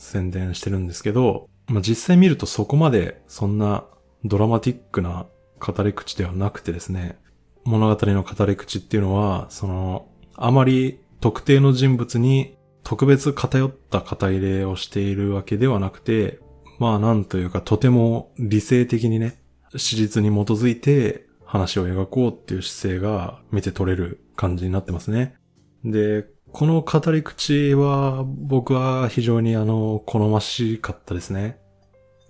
[0.00, 3.84] 宣伝してるんですけど、まあ、実際見るとそこまでそんな
[4.24, 5.26] ドラマティックな
[5.60, 7.18] 語り口ではなくてですね、
[7.64, 16.40] 物語の語り口っていうのは、その、あまり特定の人物に特別偏った語り例をしているわけではなくて、
[16.78, 19.42] まあなんというかとても理性的にね、
[19.76, 25.36] 史実に基づいて話を描こうっていう姿勢が見て取れる感じになってますね。
[25.84, 31.58] で、この語り口は僕は非常にあの、好ましかったですね。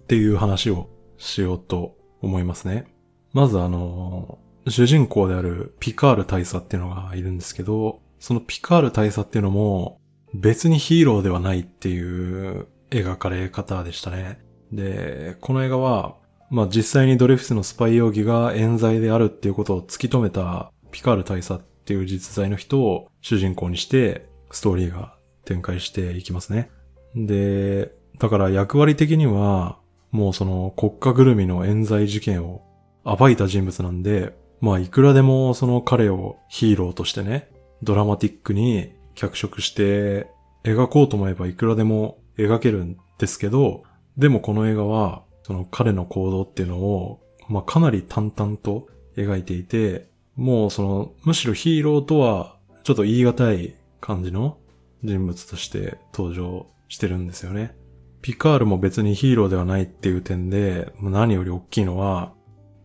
[0.02, 2.86] っていう話をしようと思いますね。
[3.32, 10.00] まずあの、主人公であるピカール大佐っていうのがいるんですけど、そのピカール大佐っていうのも
[10.34, 14.40] 別にヒーローではないっていう描かれ方でしたね。
[14.72, 16.16] で、この映画は、
[16.50, 26.70] まあ実際にドレフスのスパイ容疑が冤罪であるっていうことを突き止めたピカール大佐っていう実在の人を主人公にしてストーリーが展開していきますね。
[27.14, 29.78] で、だから役割的には
[30.10, 32.62] もうその国家ぐるみの冤罪事件を
[33.04, 37.48] 暴いた人物なんで、まあいくらでもその彼をヒーローとしてね、
[37.82, 40.30] ドラマティックに脚色して
[40.64, 43.84] 描こうと思えばいくらでも描けるんですけど、
[44.16, 54.58] でもこの映画は、その彼の行動っていうのを、まあ、かなり淡々と描いていて、もうその、むしろヒーローとは、ちょっと言い難い感じの
[55.02, 57.74] 人物として登場してるんですよね。
[58.22, 62.32] ピカールも別にヒーローではないっていう点で、何より大きいのは、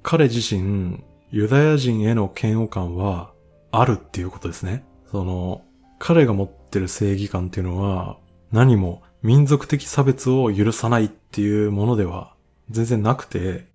[0.01, 3.33] 彼自身、ユダヤ人への嫌悪感は
[3.71, 4.85] あるっていうことですね。
[5.11, 5.63] その、
[5.99, 8.17] 彼が持ってる正義感っていうのは、
[8.51, 12.35] 何も民族的差別を許さないっていうものでは
[12.69, 13.67] 全然なくて、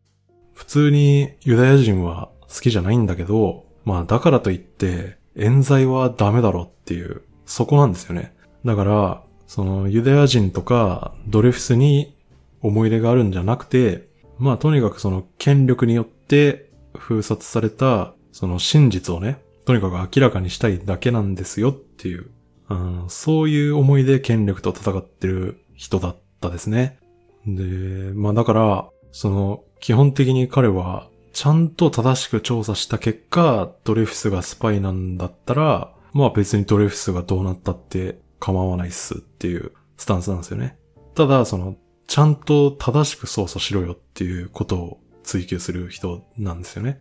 [0.54, 8.34] 普通にユダヤ人は好きじゃないんだけど、まあだからといって冤罪はダメだろっていう、そこなんですよね。
[8.64, 12.14] だから、そのユダヤ人とかドレフスに
[12.62, 22.30] 思い入れがあるんじゃなくて、まあとにかくその権力によって封殺されたその真実をね、とにかく明らかにしたいだけなんですよっていう、
[22.68, 26.98] うん、そういう思いで権力と戦ってる人だったですね。
[27.46, 40.76] で、まあだから、その基本的に彼はちゃんと正しく調査した結果、ドレフスがスパイなんだったら、まあ別にドレフスがどうなったって構わないっすっていうスタンスなんですよね。
[41.14, 41.76] ただ、その、
[42.06, 47.00] ちゃんと正しく操作しろよっていうことを追求する人なんですよね。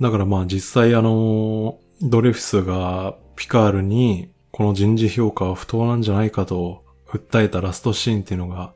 [0.00, 8.74] だからまあ実際あの、ドレフスがピカールにこの人事評価は不当なんじゃないかと訴えたラストシーンっていうのが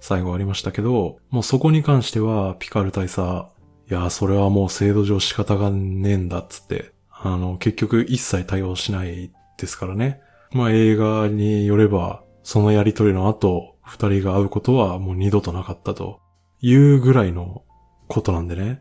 [0.00, 3.46] 最後ありましたけど、もうそこに関してはピカール大佐、
[3.90, 10.20] いや、それはもう制度上仕方がねえんだっつって、あの、結局一切対応しないですからね。
[10.52, 16.20] まあ映画によれば、そのやりとりの後、二人が会うことはもう二度となかったと
[16.60, 17.64] いうぐらいの
[18.06, 18.80] ことなんでね。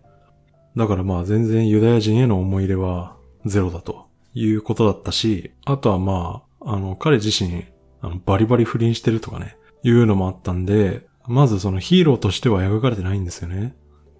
[0.75, 7.65] だからまあ全然ユダヤ人への思い入れはゼロだということだったし、あとはまあ、あの、彼自身、
[8.01, 13.75] あのバリバリ不倫してるとかね、いうのもあったんで、まずそのヒーローとしては描かれてないんですよね。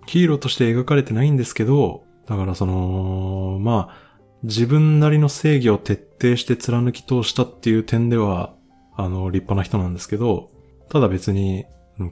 [0.08, 4.10] ヒーローとして描かれてないんですけど、だからその、まあ、
[4.44, 8.54] 自分なりの正義を徹底して貫き通したっていう点では、
[8.96, 10.52] あの、立派な人なんですけど、
[10.90, 11.66] ただ別に、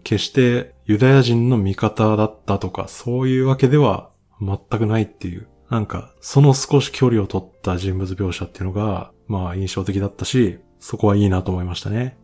[0.03, 4.09] 決してユダヤ人の味方だったとか、そういうわけでは
[4.41, 12.17] 全くないっていう、なんか、その少し距離を取った人物描写っていうのが、まあ印象的だったし、そこはいいなと思いましたね。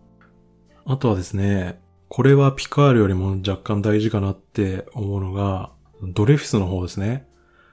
[0.86, 1.80] あとはですね、
[2.16, 5.72] これはピカールよりも若干大事かなって思うのが、
[6.04, 7.26] ドレフィスの方ですね。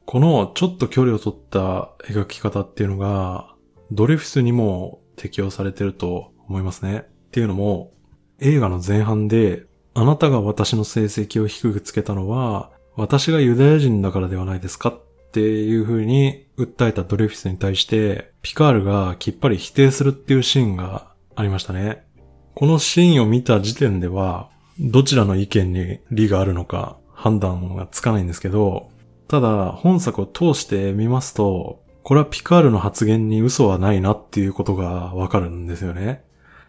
[0.07, 3.55] このちょっと距離を取った描き方っていうのが、
[3.93, 7.01] ドレフィスにも適用されてると思いますね。
[7.01, 7.93] っていうのも、
[8.39, 22.07] 映画の前半で、あなたが私の成績を低くつけたのは、私がユダヤ人だからではないですかっていう風に訴えたドレフィスに対して、ピカールがきっぱり否定するっていうシーンがありましたね。
[22.55, 24.49] このシーンを見た時点では、
[24.79, 28.91] どちらの意見に利があるのか判断がつかないんですけど、
[29.29, 36.25] ただ、本作を通して見ますと、これはピカールの発言に嘘はないなっていうことがわかるんですよね。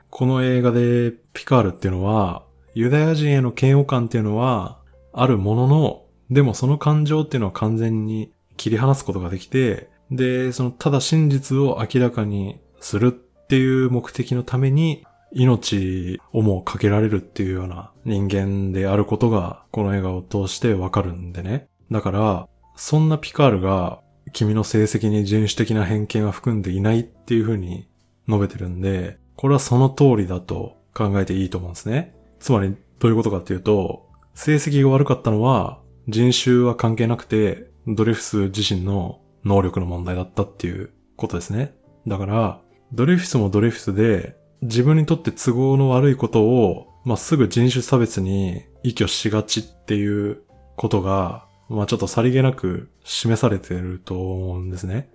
[0.10, 4.78] この映画でピカールっていうのは、ユダヤ人への嫌悪感っていうのは
[5.14, 13.12] あるものの、でもその感情っていうのは完全に切り離すことができて、で、そのただ真実を明らかにするっ
[13.48, 21.68] ていう目的のために命をもかけられるっていうような人間であることがこの映画を通してわかるんでね。
[21.90, 24.02] だから、そんなピカールが
[24.34, 27.88] 君の成績に人種的な偏見は含んでいないっていうふうに
[28.28, 32.16] 述べてるんで、これはその通りだと考えていいと思うんですね。
[32.40, 41.74] つまりどういうことかっていうと、成績が悪かったのは人種は関係なくて、ドレフス自身の能力の問題だったっていうことですね。
[42.08, 42.62] だから、
[42.94, 50.44] ドレフスもドレフスで自分にとって都合の悪いことを、まあ、すぐ人種差別に依拠しがちっていう
[50.76, 55.10] ことがまあちょっとさりげなく示されてると思うんですね。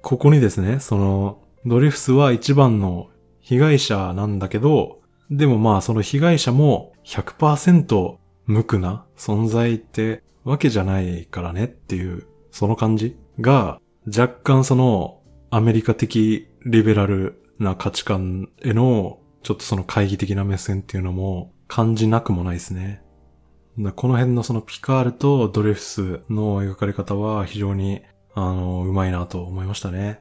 [0.00, 5.00] ここにですね、その、ドリフスは一番の被害者なんだけど、
[5.30, 23.02] でもまあその被害者も100%無垢な存在ってわけじゃないからねっていう、その感じが若干そのアメリカ的リベラルな価値観へのちょっとその懐疑的な目線っていうのも感じなくもないですね。
[23.94, 28.02] この辺のそのピカールとドレフスの描かれ方は非常に、
[28.34, 30.20] あの、うまいなと思いましたね。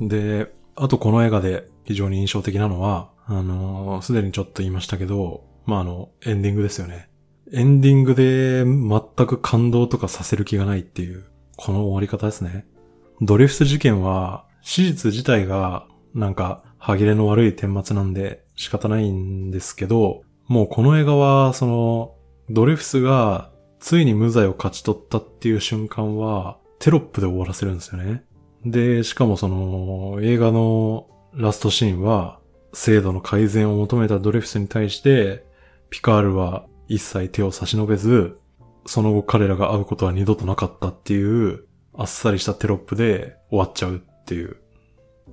[0.00, 7.10] で、あとこの映画で非常に印象的なのは、あの、すでにちょっと言いましたけど、まあ、あの、エンディングですよね。
[7.52, 12.66] エンディングで全く感動とかさせる気がないっていう、この終わり方ですね。
[13.20, 15.86] ドレフス事件は、史実自体が、
[16.18, 22.14] なんか、歯切れの悪い顛末なんで仕方ないんですけど、もうこの映画は、その、
[22.50, 28.24] ドレフスがついに無罪を勝ち取ったっていう瞬間はテロップで終わらせるんですよね。
[28.64, 32.40] で、しかもその映画のラストシーンは
[32.72, 35.44] 制度の改善を求めたドレフスに対して
[35.90, 38.38] ピカールは一切手を差し伸べず、
[38.86, 41.64] その後彼らが会うことは二度となかったっていう、
[41.94, 44.56] あっさりしたテロップで終わっちゃうっていう。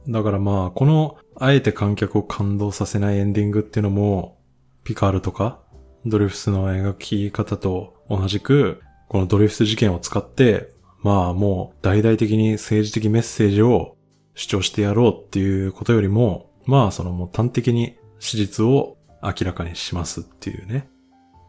[0.07, 4.37] だからまあ、この、あえて観客を感動させないエンディングっていうのも、
[4.83, 5.59] ピカールとか、
[6.05, 13.95] ドリフスの描き方と同じく、このドリフス事件を使って、まあもう大々的に政治的メッセージを
[14.33, 20.87] 主張してやろうっていうことよりも、まあそのもう端的に史実を明らかにしますっていうね。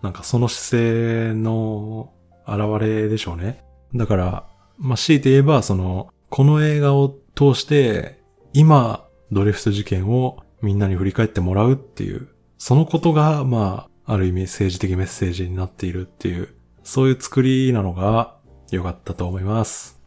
[0.02, 2.12] なんかその姿勢の
[2.46, 3.64] 現れでしょうね。
[3.94, 4.46] だから、
[4.78, 8.15] まあ強いて言えばその、この映画を通して
[8.58, 16.48] 今ドリフス事件をみんなに振り返ってもらうっていう、そのことがまあある意味政治的メッセージになっているっていう、
[16.82, 18.38] そういう作りなのが
[18.70, 20.00] 良かったと思います。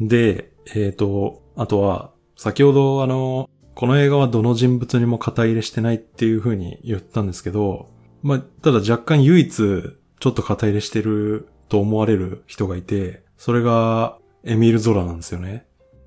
[0.00, 7.90] で、えっ、ー、と、あとは、先ほどあの、この映画はどの人物にも肩入れしてないっていう風に言ったんですけど、
[8.22, 15.66] まあ、ただ若干唯一ちょっと肩入れしてると思われる人がいて、それがエミール・ゾラなんですよね。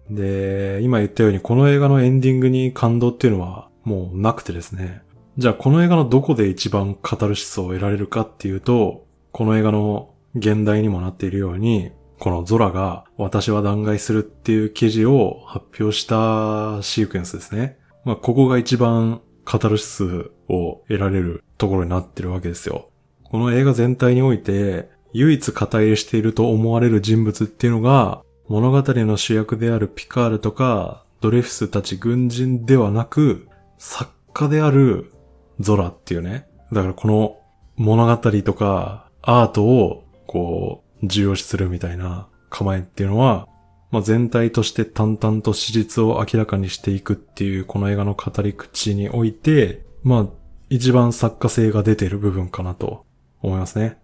[0.09, 5.01] で、今言ったようにこの映画のエンディングに感動っていうのはもうなくてですね。
[5.37, 17.77] じゃあこの映画のどこで一番カタルシスを得られるかっていうと、この映画の現代にもなっているように、このゾラが私は弾劾するっていう記事を発表したシークエンスですね。
[18.05, 22.89] まあ、ここが一番カタルシスを得られるところになってるわけですよ。
[23.23, 35.11] この映画全体において、唯一肩入れしていると思われる人物っていうのが、物語の主役であるピカールとか、ドレフスたち軍人ではなく、作家である
[35.59, 36.47] ゾラっていうね。
[36.71, 37.37] だからこの
[37.77, 43.47] 物語とかアートをこう重要視するみたいな構えっていうのは、
[43.91, 50.27] まあ、全体として淡々と史実を明らかにしていくっていうこの映画の語り口において、まあ、
[50.69, 53.05] 一番作家性が出てる部分かなと
[53.41, 53.97] 思いますね。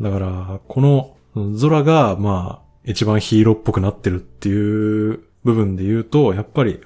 [0.00, 1.16] だから、この
[1.54, 6.80] ゾラが、まあ、一番ヒーローっぽくなってるっていう部分で言うと、やっぱり、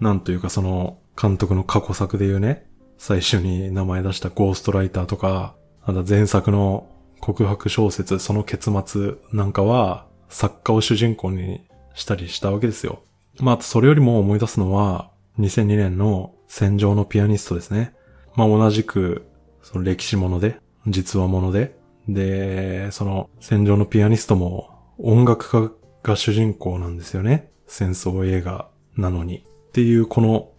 [0.00, 2.66] なんというかその、監督の過去作で言うね、
[2.98, 6.88] 最初に名前出したゴーストライターとか、あと前作の
[7.20, 13.02] 告白小説、その結末なんかは、作家を主人公にしたりしたわけですよ。
[13.40, 17.94] まあ、それよりも思い出すのは、2002年の戦場のピアニストですね。
[18.34, 19.26] まあ、同じく、
[19.62, 21.78] その歴史もので、実話もので、
[22.08, 25.72] で、その戦場のピアニストも音楽家
[26.02, 27.50] が主人公なんですよね。
[27.66, 29.44] 戦争映画なのに。
[29.68, 30.50] っていうこの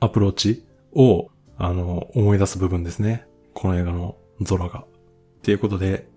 [0.00, 0.64] アプローチ
[0.94, 3.26] を、あの、思い出す部分ですね。
[3.52, 4.80] この映画のゾラが。
[4.80, 4.86] っ
[5.42, 6.08] ていうことで、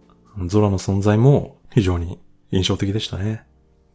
[0.47, 2.19] ゾラの存在も非常に
[2.51, 3.43] 印象的でしたね。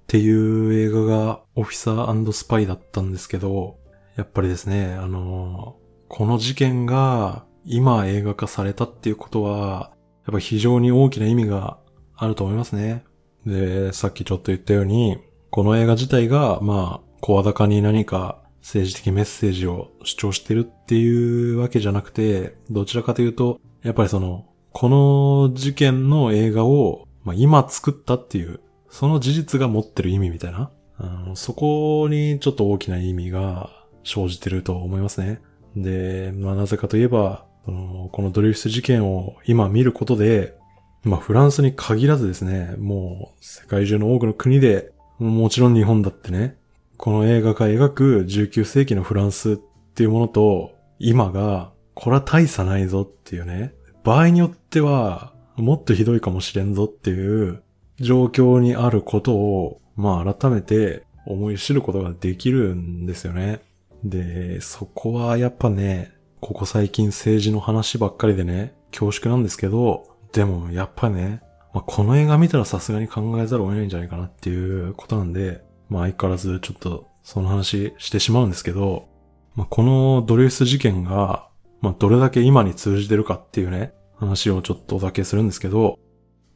[0.02, 3.78] っていう映画がオフィサースパイだったんですけど、
[4.16, 5.76] やっぱりですね、あの、
[6.08, 9.92] この事件が今映画化されたっていうことは、
[10.26, 11.78] やっぱ非常に大きな意味が
[12.14, 13.04] あると思いますね。
[13.46, 15.18] で、さっきちょっと言ったように、
[15.50, 33.70] この映画自体が、まあ、声高に何か政治的メッセージを主張してるっていうわけじゃなくて、どちらかというと、やっぱりその、この事件の映画を、まあ、今作ったっていう、その事実が持ってる意味みたいな、あのそこにちょっと大きな意味が
[34.04, 35.40] 生じてると思いますね。
[35.76, 40.56] で、まあなぜかといえば、このドリフス事件を今見ることで、
[41.04, 46.56] まあフランスに限らずですね、もう世界中の多くの国で、もちろん日本だってね、
[46.96, 53.74] この映画が描く19世紀のフランスっていうものと、今が、これは大差ないぞっていうね、
[54.04, 57.62] 場合によっては、もっとひどいかもしれんぞっていう
[57.98, 63.60] 状況にあることを、まあ改めて思い知ることができるんですよね。
[64.04, 71.42] で、そこはやっぱね、ここ最近政治の話ばっかりでね、恐縮なんですけど、でもやっぱね、
[71.74, 79.08] まあ、この映画見たらさすがに考えざるを得ないんじゃないかなっていうことなんで、まあ相変わらずちょっとその話してしまうんですけど、
[79.54, 81.50] まあ、このドレス事件が
[81.82, 85.98] まあ、どれだけ今に通じてるかっていうね、話をちょっとだけするんですけど、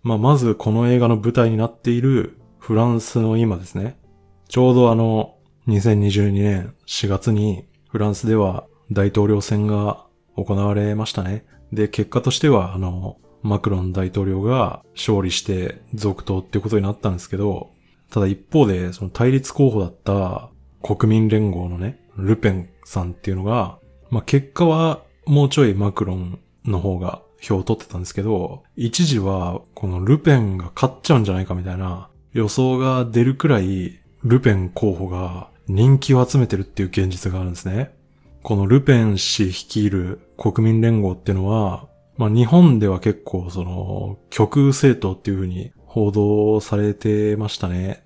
[0.03, 3.99] まあ、まずこの映画の舞台になっているフランスの今ですね。
[4.49, 5.35] ちょうどあの、
[5.67, 10.07] 2022年4月にフランスでは大統領選が
[10.37, 11.45] 行われましたね。
[11.73, 13.17] で、結果としてはあの、
[13.47, 17.71] マクロン大統領が勝利して続投っていうことになったんですけど、
[18.11, 20.51] ただ一方でその対立候補だった
[20.83, 23.79] 国民連合のね、ルペンさんっていうのが、
[24.11, 37.95] まあ結果はもうちょいマクロンの方が票を取ってたんですけど、一時はこのルペンが勝っちゃうんじゃないかみたいな予想が出るくらいルペン候補が人気を集めてるっていう現実があるんですね。
[38.43, 48.05] このルペン氏率いる国民連合っていうのは、まあ日本では結構その極右政党っていう風に報道されてましたね。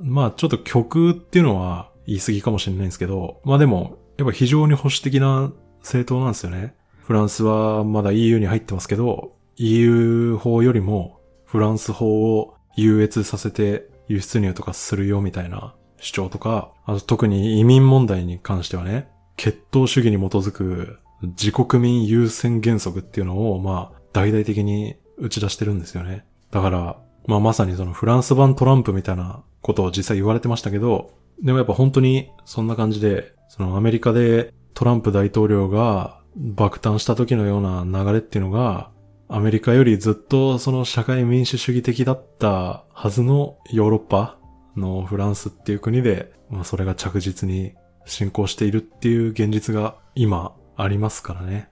[0.00, 6.74] まあちょっと極右っていうのは言い過ぎかもしれないんですけど、まあでもやっぱ非常に保守的な政党なんですよね。
[7.00, 26.24] フランスはまだ EU に入ってますけど、EU 法よりもフランス法を優越させて輸出入とかするよみたいな主張とか、あと特に移民問題に関してはね、血統主義に基づく自国民優先原則っていうのを、まあ、大々的に打ち出してるんですよね。
[26.50, 26.96] だから、
[27.26, 31.12] まあまさにそのフランス版トランプみたいなことを実際言われてましたけど、
[31.42, 38.90] でもやっぱ本当にそんな感じで、そのアメリカでトランプ大統領が爆誕した時のような流れっていうのが、
[39.28, 44.38] アメリカよりずっとその社会民主主義的だったはずのヨーロッパ
[44.76, 51.68] のフランスっていう国で、まあそれが着実に進行しているっていう現実が今ありますからね。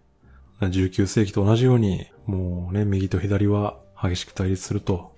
[0.61, 5.13] 19世紀と同じように、もうね、右と左は激しく対立すると。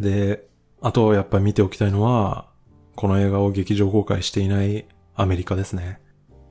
[0.00, 0.46] で、
[0.80, 2.48] あとやっぱり見ておきたいのは、
[2.94, 6.00] この映画を劇場公開していないアメリカですね。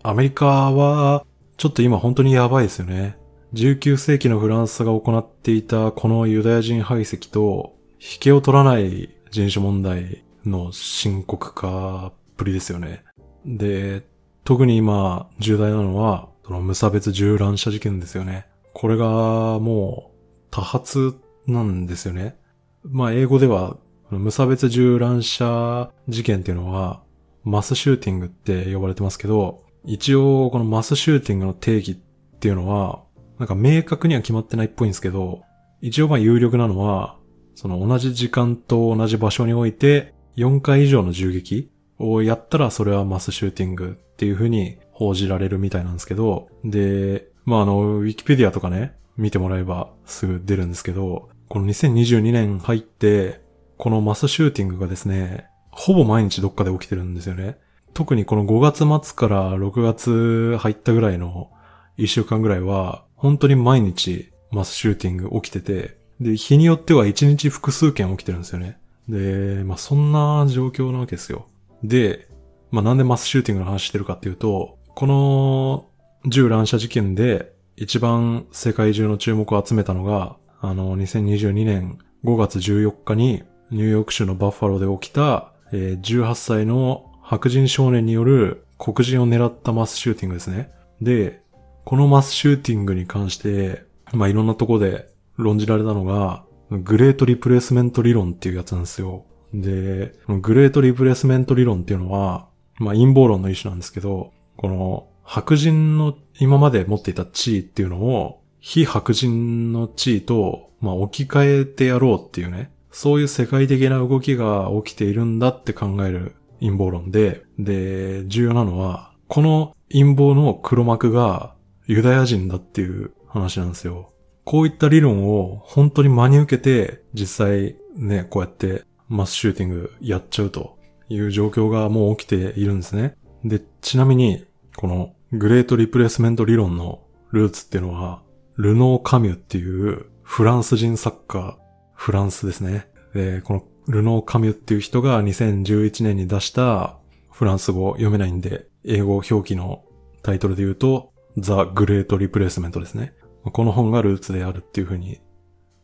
[0.04, 1.26] アメリカは、
[1.58, 3.18] ちょっと今本当にやばいですよね。
[3.54, 13.04] 19世紀のフランスが行っていたこのユダヤ人排斥と、引けを取らない人種問題の深刻化っぷりですよね。
[13.46, 14.04] で、
[14.44, 18.48] 特に今重大なのは、その無差別銃乱射事件ですよね。
[18.74, 20.18] これがもう
[20.52, 21.16] 多発
[21.48, 22.38] なんですよね。
[22.84, 23.78] まあ英語では
[24.10, 27.02] 無差別銃乱射事件っていうのは
[27.44, 31.96] マスシューティングって呼ばれてますけど、一応このマスシューティングの定義っ
[32.40, 33.04] ていうのは、
[33.40, 35.42] なんか明確には決まってないっぽいんですけど、
[35.82, 37.18] 一応まあ有力なのは、
[37.56, 41.70] その同じ時間と同じ場所において4回以上の銃撃
[42.00, 53.42] をやったらそれはマスシューティングっていう風に報じられるみたいなんですけど、で、まああの、ウィキペディアとかね、見てもらえばすぐ出るんですけど、この2022年入って、
[53.78, 57.58] このマスシューティングがですね、ほぼ毎日どっかで起きてるんですよね。
[57.96, 61.50] 特にこの5月末から6月入ったぐらいの
[61.98, 68.78] 1週間ぐらいは、本当に毎日マスシューティング起きてて、で、日によっては1日複数件起きてるんですよね。
[69.10, 71.48] で、まあそんな状況なわけですよ。
[71.82, 72.28] で、
[72.70, 75.90] まあなんでマスシューティングの話してるかっていうと、この
[76.26, 90.72] 銃乱射事件で一番世界中の注目を集めたのが、あの、2022年5月14日にニューヨーク州のバッファローで起きた、えー、18歳の白人少年による黒人を狙ったマスシューティングですね。
[91.02, 91.42] で、
[91.86, 99.26] このマスシューティングに関して、まあ、いろんなとこで論じられたのが、グレートリプレイスメント理論っていうやつなんですよ。
[99.54, 104.32] で、グレートリプレイスメント理論っていうのは、まあ、陰謀論の一種なんですけど、
[104.62, 121.56] この白人の今まで持っていた地位っていうのを、非白人の地位と、まあ、置き換えてやろうっていうね、そういう世界的な動きが起きているんだって考える陰謀論で、で、重要なのは、この陰謀の黒幕が
[121.88, 124.14] ユダヤ人だっていう話なんですよ。
[124.44, 130.78] こういった理論を本当に真に受けて、実際ね、こうやってマスシューティングやっちゃうと
[131.10, 133.16] いう状況がもう起きているんですね。
[133.44, 134.46] で、ちなみに、
[134.76, 137.02] このグレートリプレイスメント理論の
[137.32, 138.22] ルーツっていうのは、
[138.58, 141.58] ルノー・カミュっていうフランス人作家、
[141.94, 142.88] フランスですね。
[143.14, 146.98] で、このルノー・カミュっていう人が2011年に出した
[147.32, 149.84] フランス語読めないんで、英語表記の
[150.24, 153.14] タイトルで言うと、ザ・グレート・リプレイスメントですね。
[153.44, 155.22] この本がルーツであるっていう風に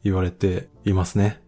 [0.03, 1.41] 言われていますね。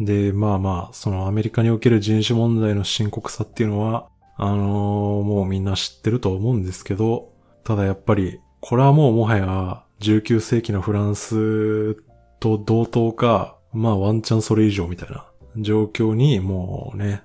[0.00, 7.32] で、まあまあ、そのアメリカにおける人種問題の深刻さっていうのは、あのー、もうみんな知ってると思うんですけど、
[7.64, 11.96] ただやっぱり、これはもうもはや19世紀のフランス
[12.38, 15.26] と同等か、まあワンチャンそれ以上みたいな
[15.56, 17.22] 状況にもうね、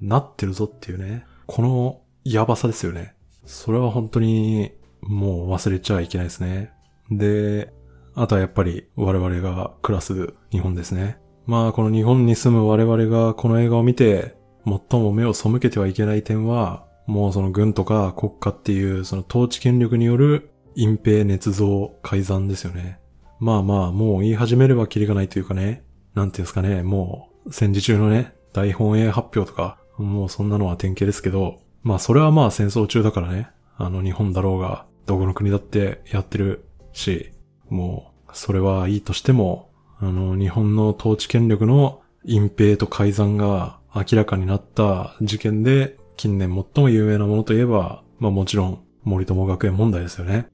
[0.00, 1.24] なってるぞっていうね。
[1.46, 3.14] このやばさですよね。
[3.44, 6.72] それは本当にもう忘れちゃいけないですね。
[7.10, 7.72] で、
[8.14, 11.18] あとはやっぱり我々が暮らす日本ですね。
[11.46, 22.98] まあこの日本に住む我々がこの映画を見て最も目を背けてはいけない点は、もうその軍とか国家っていうその統治権力による隠蔽、捏造、改ざんですよね。
[23.38, 25.82] まあまあ、もう言い始めればキリがないというかね、
[26.14, 37.32] なんていうんですかね、もう戦時中のね、大本営発表とか、もうそんなのは典型ですけど、まあそれはまあ戦争中だからね、あの日本だろうが、どこの国だってやってるし、
[37.68, 50.46] もう、それはいいとしても、あの日本の統治権力の隠蔽と改ざんが明らかになった事件で、近年最も有名なものといえば、まあもちろん森友学園問題ですよね。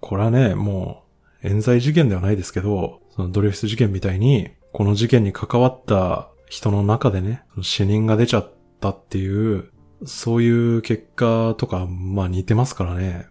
[0.00, 1.04] これはね、も
[1.42, 9.70] う冤罪事件ではないですけど、そのドレフス事件みたいに、この事件に関わった人の中でね、死人が出ちゃったっていう、
[10.04, 13.26] そういう結果とか、まあ似てますからね。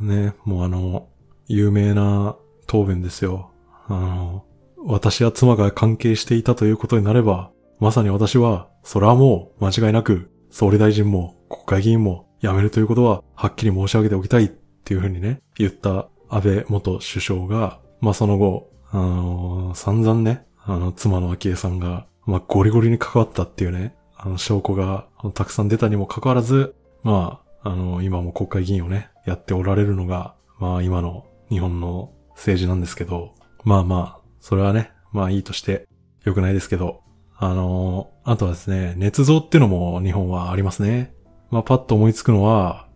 [0.00, 1.08] ね、もうあの、
[1.46, 2.36] 有名な
[2.66, 3.50] 答弁ですよ。
[3.88, 4.44] あの、
[4.84, 7.50] 私は妻が関係していたということになれば、
[7.82, 14.48] まさに私は、それはもう間違いなく、総理大臣も国会議員も辞めるということは、はっきり申し上げておきたいっ
[14.84, 35.88] ていうふうにね、言った安倍元首相が、まあその後、あのー、散々ね、あの、妻の昭恵さんが、まあゴリゴリに関わったっていうね、あの、証拠がたくさん出たにもかかわらず、まあ、あの、今も国会議員をね、やっておられるのが、まあ今の日本の政治なんですけど、まあまあ、それはね、まあいいとして
[36.24, 37.01] 良くないですけど、
[37.44, 41.12] あの、あとはですね、捏造っていうのも日本はありますね。
[41.50, 42.86] まあパッと思いつくのは、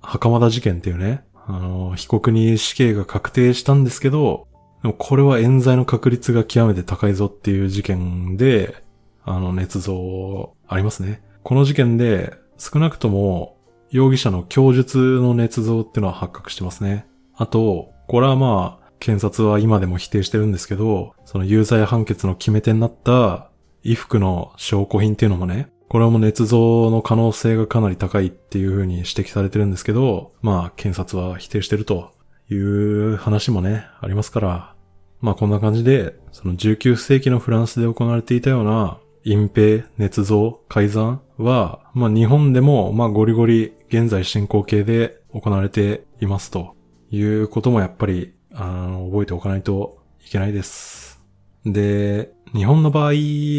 [0.00, 4.48] 袴田事件っていうね、あの、被告に死刑が確定したんですけど、
[4.80, 8.82] でもこれは冤罪の確率が極めて高いぞっていう事件で、
[9.22, 11.22] あの、捏造ありますね。
[11.42, 13.58] この事件で少なくとも
[13.90, 17.06] 容疑者の供述の捏造っていうのは発覚してますね。
[17.36, 23.49] あと、これはまあ、検察は今でも否定してるんですけど、その有罪判決の決め手になった
[23.82, 32.12] 衣服の証拠品っていうのもね、これはもう捏造の可能性がかなり高いっていう風に指摘されてるんですけど、まあ、検察は否定してると
[32.48, 34.74] いう話もね、ありますから、
[35.20, 46.74] まあこんな感じで、その19世紀のフランスで行われていたような隠蔽、捏造、改ざんは、まあ日本でも、まあゴリゴリ現在進行形で行われていますと
[47.10, 51.20] いうこともやっぱり、あの、覚えておかないといけないです。
[51.66, 53.12] で、日本の場合、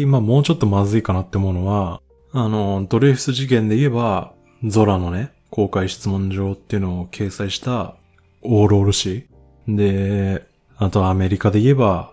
[0.06, 2.00] まあもうちょっとまずいかなって思うのは、
[2.32, 4.32] あの、ドレフス事件で言えば、
[4.64, 7.96] ゾラのね、公開質問状っていうのを掲載した
[8.42, 9.26] オーロール氏。
[9.68, 12.12] で、あとアメリカで言えば、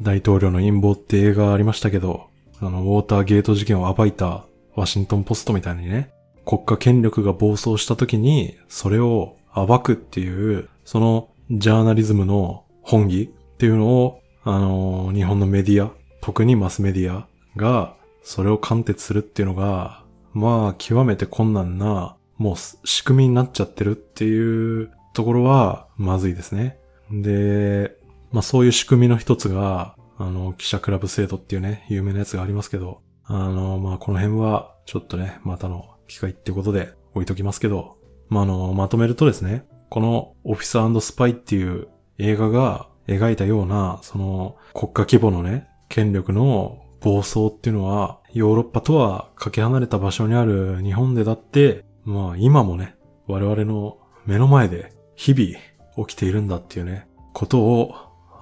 [0.00, 2.26] 大統領の陰謀って映画ありましたけど、
[2.60, 6.10] あの、ウォーターゲート事件を暴いたワシントンポストみたいにね、
[6.44, 15.90] 国家権力が暴走した時に、それを暴くっていう、そのジャーナリズムの本義っていうのを、あの、日本のメディア、
[16.26, 20.02] 特にマスメディアが、それを貫徹するっていうのが、
[20.32, 26.80] まあ、極めて困難な、もう仕組みになっちゃってるっていうところは、まずいですね。
[27.12, 27.96] で、
[28.32, 37.98] まあそういう仕組みの一つが、あの、記者クラブ制度っていうね、有名なやつがありますけど、あの、まあこの辺は、ちょっとね、またの機会ってことで置いときますけど、
[38.28, 41.86] まああの、まとめるとですね、このオフィススパイっていう
[42.18, 52.94] 映画が描いたような、その国家規模のね、権力の暴走っていうのは、ヨーロッパとはかけ離れた場所にある日本でだって、まあ今もね、
[53.26, 57.94] 我々の目の前で日々起きているんだっていうね、ことを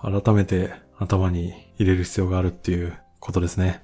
[0.03, 3.83] 改めて頭に入れる必要があるっていうことですね。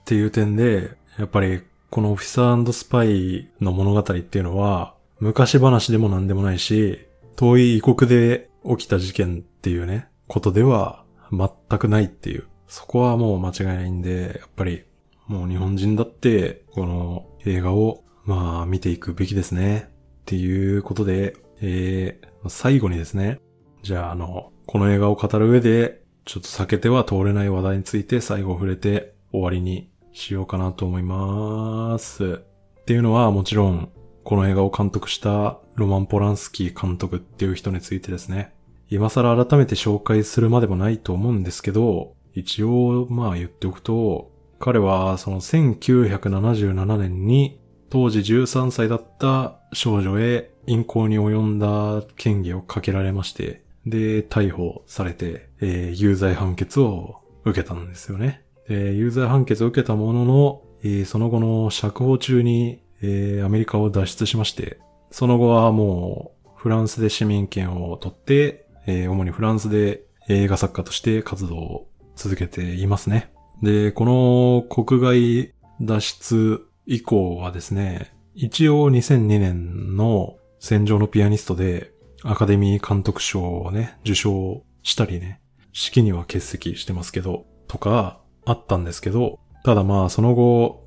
[0.00, 7.06] っていう点で、やっぱりこのオフィススパイの物語っていうのは、昔話でも何でもないし、
[7.36, 12.46] 遠い異国で起きた事件っていうね、ことでは全くないっていう。
[12.72, 14.84] そこはもう間違いないんで、やっぱり
[15.26, 19.90] もう日本人だって、この映画をまあ見ていくべきですね。
[19.90, 23.40] っていうことで、えー、最後にですね、
[23.82, 32.40] じゃああの、この映画を語る上で、ちょっと避けては通れない話題について最後触れて終わりにしようかなと思います。
[32.80, 33.90] っていうのはもちろん、
[34.24, 38.54] この映画を監督したロマン・ポランスキー監督っていう人についてですね。
[38.88, 47.60] 今更改めて紹介するまでもないと思うんですけど、一応まあ言っておくと、彼はその1977年に
[47.90, 58.44] 当時13歳だった少女へ淫行に及んだ権利をかけられまして、で、逮捕されて、えー、有罪判決を受けたんですよね。
[58.68, 64.78] で、有罪判決を受けたものの、えー、その後の釈放中にえー、アメリカを脱出しまして、
[65.10, 71.88] その後はもうフランスで市民権を取って、えー、主にフランスで映画作家として活動を
[72.22, 73.32] 続けていますね。
[73.62, 81.90] で、この国外脱出以降はですね、一応2002年の戦場のピアニストで
[82.22, 85.40] アカデミー監督賞をね、受賞したりね、
[85.72, 90.82] 式には欠席してますけど、とかあったんですけど、ただまあその後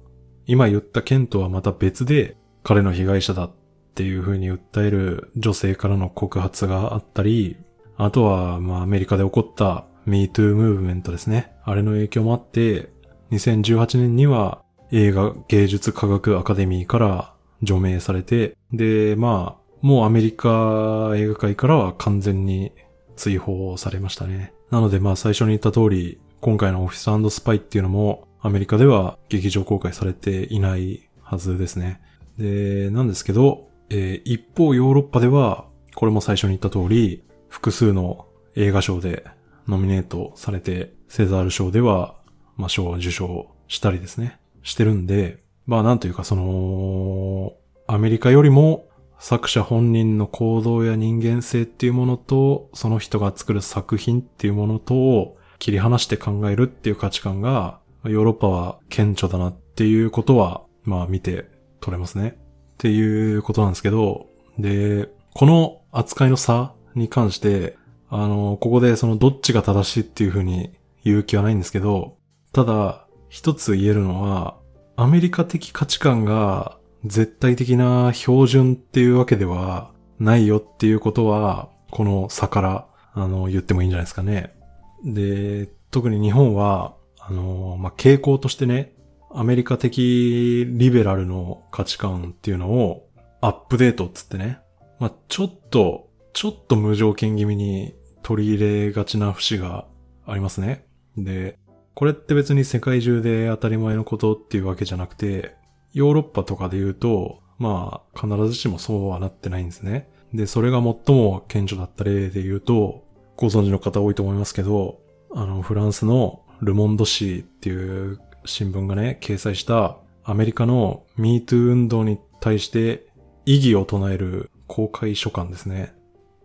[0.47, 3.51] 今言った件とはまた別で、彼の被害者だっ
[3.93, 7.57] ていう風に訴える女性からの告発があったり、
[7.97, 11.51] あとは、まあアメリカで起こった MeToo ムーブメントですね。
[11.63, 12.89] あれの影響もあって、
[13.31, 22.71] 2018年には映画芸術科学アカデミーから除名されて、で、まあ、もうアメリカ映画界からは完全に
[23.15, 24.53] 追放されましたね。
[24.71, 32.01] なのでまあ最初に言った通り、今回のオフィススパイっていうのもアメリカでは劇場公開されていないはずですね。
[32.37, 39.25] で、なんですけど、えー、一方ヨーロッパでは、これも最初に言った通り、複数の映画賞で
[39.67, 42.15] ノミネートされて、セザール賞では、
[42.57, 47.53] まあ賞を受賞したりですね、してるんで、まあなんというかその、
[47.87, 48.87] アメリカよりも
[49.19, 61.45] 作者本人の行動や人間性っていうものと、その人が作る作品っていうものとを切り離して考えるっていう価値観が、ヨーロッパは顕著だなっていうことは、まあ見て
[61.79, 62.37] 取れますね。
[62.73, 64.27] っていうことなんですけど、
[64.59, 67.77] で、この扱いの差に関して、
[68.09, 70.71] あの、ここでそのどっちが正しいっていうふうに
[71.03, 72.17] 言う気はないんですけど、
[72.51, 74.57] ただ、一つ言えるのは、
[74.95, 84.55] アメリカ的価値観が絶対的な標準っていうわけではないよっていうことは、この差から、あの、言ってもいいんじゃないですかね。
[85.03, 88.93] で、特に日本は、あの、まあ、傾向としてね、
[89.31, 93.09] アメリカ的リベラルの価値観っていうのを
[93.41, 94.59] アップデートっつってね、
[94.99, 96.04] まあ、ちょっと、
[96.35, 99.87] ちょっと無条件気味に取り入れがちな節が
[100.27, 100.85] ありますね。
[101.15, 101.57] で、
[101.93, 105.55] これって別に世界中で当たり前のことっていうわけじゃなくて、
[105.93, 110.09] ヨーロッパとかで言うと、まあ、必ずしもそうはなってないんですね。
[110.33, 113.05] で、それが最も顕著だった例で言うと、
[113.37, 114.99] ご存知の方多いと思いますけど、
[115.33, 123.07] あの、フランスのルモンド紙っていう新聞がね、掲載したアメリカの MeToo 運動に対して
[123.45, 125.95] 異議を唱える公開書簡ですね。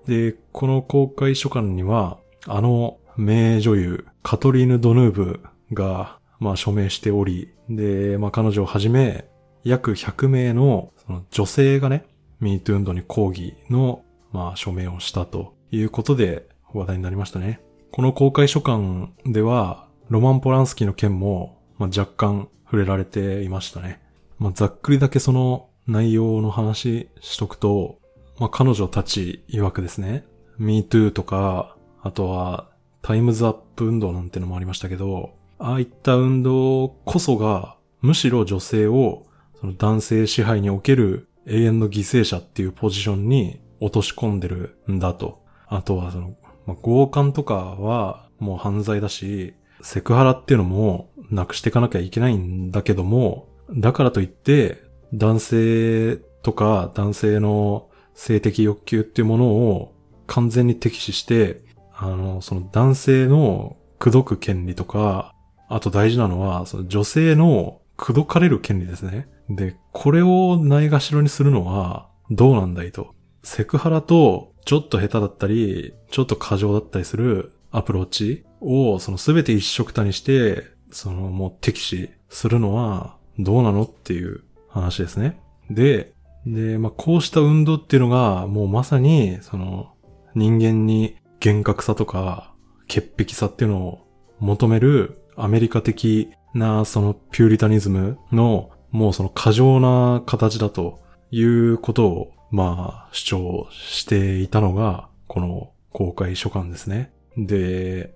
[0.07, 5.41] で、この公開書簡には、あの名女優、カトリーヌ・ドヌーブ
[5.73, 9.29] が、まあ署名しており、で、まあ彼女をはじめ、
[9.65, 12.07] 約100名のその女性がね、
[12.41, 17.61] MeToo 運動に抗議の、まあ、署名をしたということで話題になりましたね。
[17.93, 24.01] この公開書簡では、ロマン・ポランスキーの件も、まあ、若干触れられていましたね。
[24.39, 27.99] まあ、ざっくりだけその内容の話しとくと、
[28.41, 30.25] まあ、彼女たち曰くですね、
[30.59, 32.71] MeToo とか、あとは
[33.03, 39.27] タイムズアップ運動なんてのもありましたけど、ああいった運動こそが、むしろ女性を
[39.61, 45.43] その男性支配における永遠の犠牲者っていうポジションに落とし込んでるんだと。
[45.67, 46.35] あとはその、
[46.65, 54.83] まあ、強姦とかはもう犯罪だし、セクハラっていうのもなくしていかなきゃいけないんだけども、だからといって
[55.13, 57.90] 男性とか男性の
[58.21, 59.95] 性的欲求っていうものを
[60.27, 61.63] 完全に敵視して、
[61.97, 65.35] あの、その男性の口説く権利とか、
[65.69, 69.27] あと大事なのは、その女性の口説かれる権利ですね。
[69.49, 73.15] で、これをないがしろにするのはどうなんだいと。
[73.43, 85.41] セクハラとちょっと下手だったり、ちょっと過剰だったりするアプローチをその全て一色たにして、そのもう敵視するのはどうなのっていう話ですね。
[85.71, 86.13] で、
[86.47, 89.93] で、まあ、こうした運動っていうのがもうまさにその
[90.35, 92.53] 人間に厳格さとか
[92.89, 94.07] 潔癖さっていうのを
[94.39, 107.13] 求めるアメリカ的なそのピューリタニズムのもうその過剰な形だということを、まあ、主張していたのが、この公開書簡ですね。
[107.37, 108.13] で、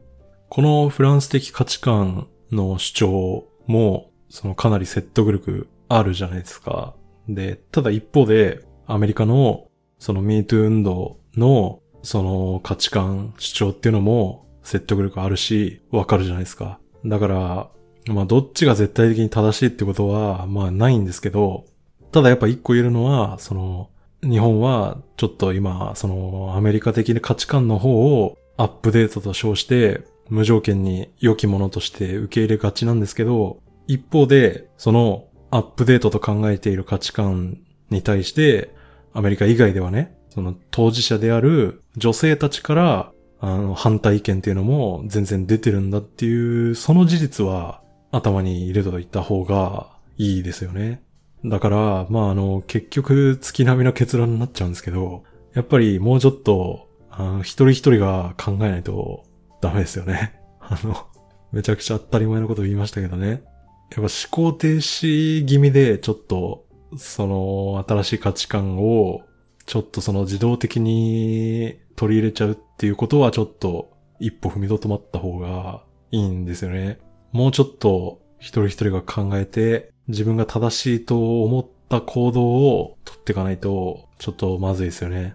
[0.49, 6.95] このフランス的価値観の主張も、そのかなり説得力あるじゃないですか。
[7.29, 9.69] で、ただ一方で、アメリカの
[9.99, 16.79] その MeToo 運動のその価値観主張っていうのも説得力あるし、わかるじゃないですか。
[17.05, 17.69] だから、
[18.13, 21.65] まあどっちが絶対的に正しいってことは、まあないんですけど、
[22.13, 23.91] ただやっぱ一個言えるのは、その、
[24.23, 38.75] 日本はちょっと今、そのアメリカ的な価値観の方をアップデートと称して、無条件に良きものとして受け入れがちなんですけど、一方で、そのアップデートと考えている価値観に対して、
[39.13, 51.05] アメリカ以外ではね、その当事者である女性たちから、あの、反対意見っていうのも全然出てるんだっていう、その事実は頭に入れといた方がいいですよね。
[51.45, 55.23] だから、まああの、結局月並みの結論になっちゃうんですけど、
[55.55, 59.23] やっぱりもうちょっと、あの一人一人が考えないと
[59.61, 60.35] ダメですよね。
[60.59, 61.07] あの、
[61.53, 63.45] めちゃくちゃ当たり前のこと言いましたけどね。
[63.91, 66.67] やっぱ思考停止気味でちょっと、
[66.97, 69.23] その新しい価値観を
[69.67, 76.99] ちょっとその自動的に取り入れちゃうっていうことはちょっと一歩踏みとどまった方がいいんですよね。
[77.33, 85.35] もうちょっと一人一人が考えて、自分が正しいと思った行動を取っていかないと、ちょっとまずいですよね。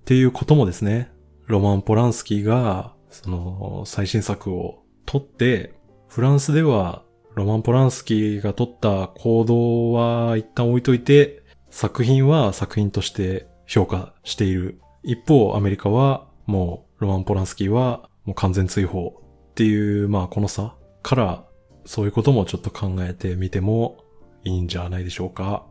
[0.00, 1.12] っていうこともですね、
[1.46, 5.74] ロマン・ポランスキーが、その、最新作を撮って、
[6.08, 7.04] フランスでは、
[7.34, 14.80] ロマン・ポランスキーが撮った行動は一旦置いといて、作品は作品として評価している。
[15.02, 19.14] 一方、アメリカは、もう、ロマン・ポランスキーは、もう完全追放
[19.50, 21.44] っていう、まあ、この差から、
[21.84, 24.04] そういうこともちょっと考えてみても
[24.44, 25.66] いいんじゃないでしょうか。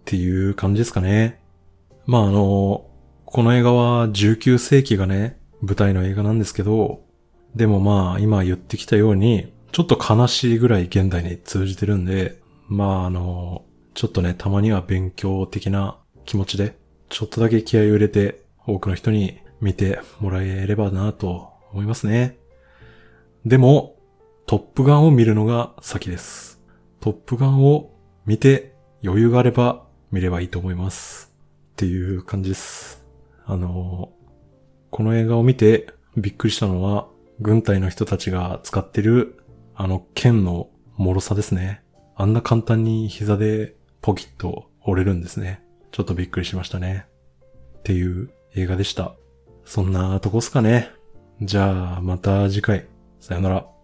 [0.00, 1.42] っていう感じですかね。
[2.06, 2.88] まあ、あの、
[3.24, 7.02] この映画は19世紀がね、舞台の映画なんですけど、
[7.56, 16.78] でもまあ今言ってきたように、ちょっと悲しいぐらい現代に通じてるんで、まああの、ちょっとね、たまには勉強的な気持ちで、
[17.10, 22.38] ちょっとだけ気合を入れて多くの人に見てもらえればなと思いますね。
[23.44, 23.96] でも、
[24.46, 26.58] トップガンを見るのが先です。
[27.00, 27.90] トップガンを
[28.24, 28.74] 見て
[29.04, 31.34] 余裕があれば見ればいいと思います。
[31.72, 33.04] っていう感じです。
[33.44, 34.10] あの、
[34.90, 37.08] この映画を見てびっくりしたのは、
[37.40, 39.35] 軍隊の人たちが使ってる、
[39.78, 41.82] あの剣の脆さですね。
[42.14, 45.62] あんな簡単に膝でポキッと折れるんですね。
[45.92, 47.06] ちょっとびっくりしましたね。
[47.78, 49.14] っていう映画でした。
[49.66, 50.90] そんなとこっすかね。
[51.42, 52.86] じゃあ、また次回。
[53.20, 53.75] さよなら。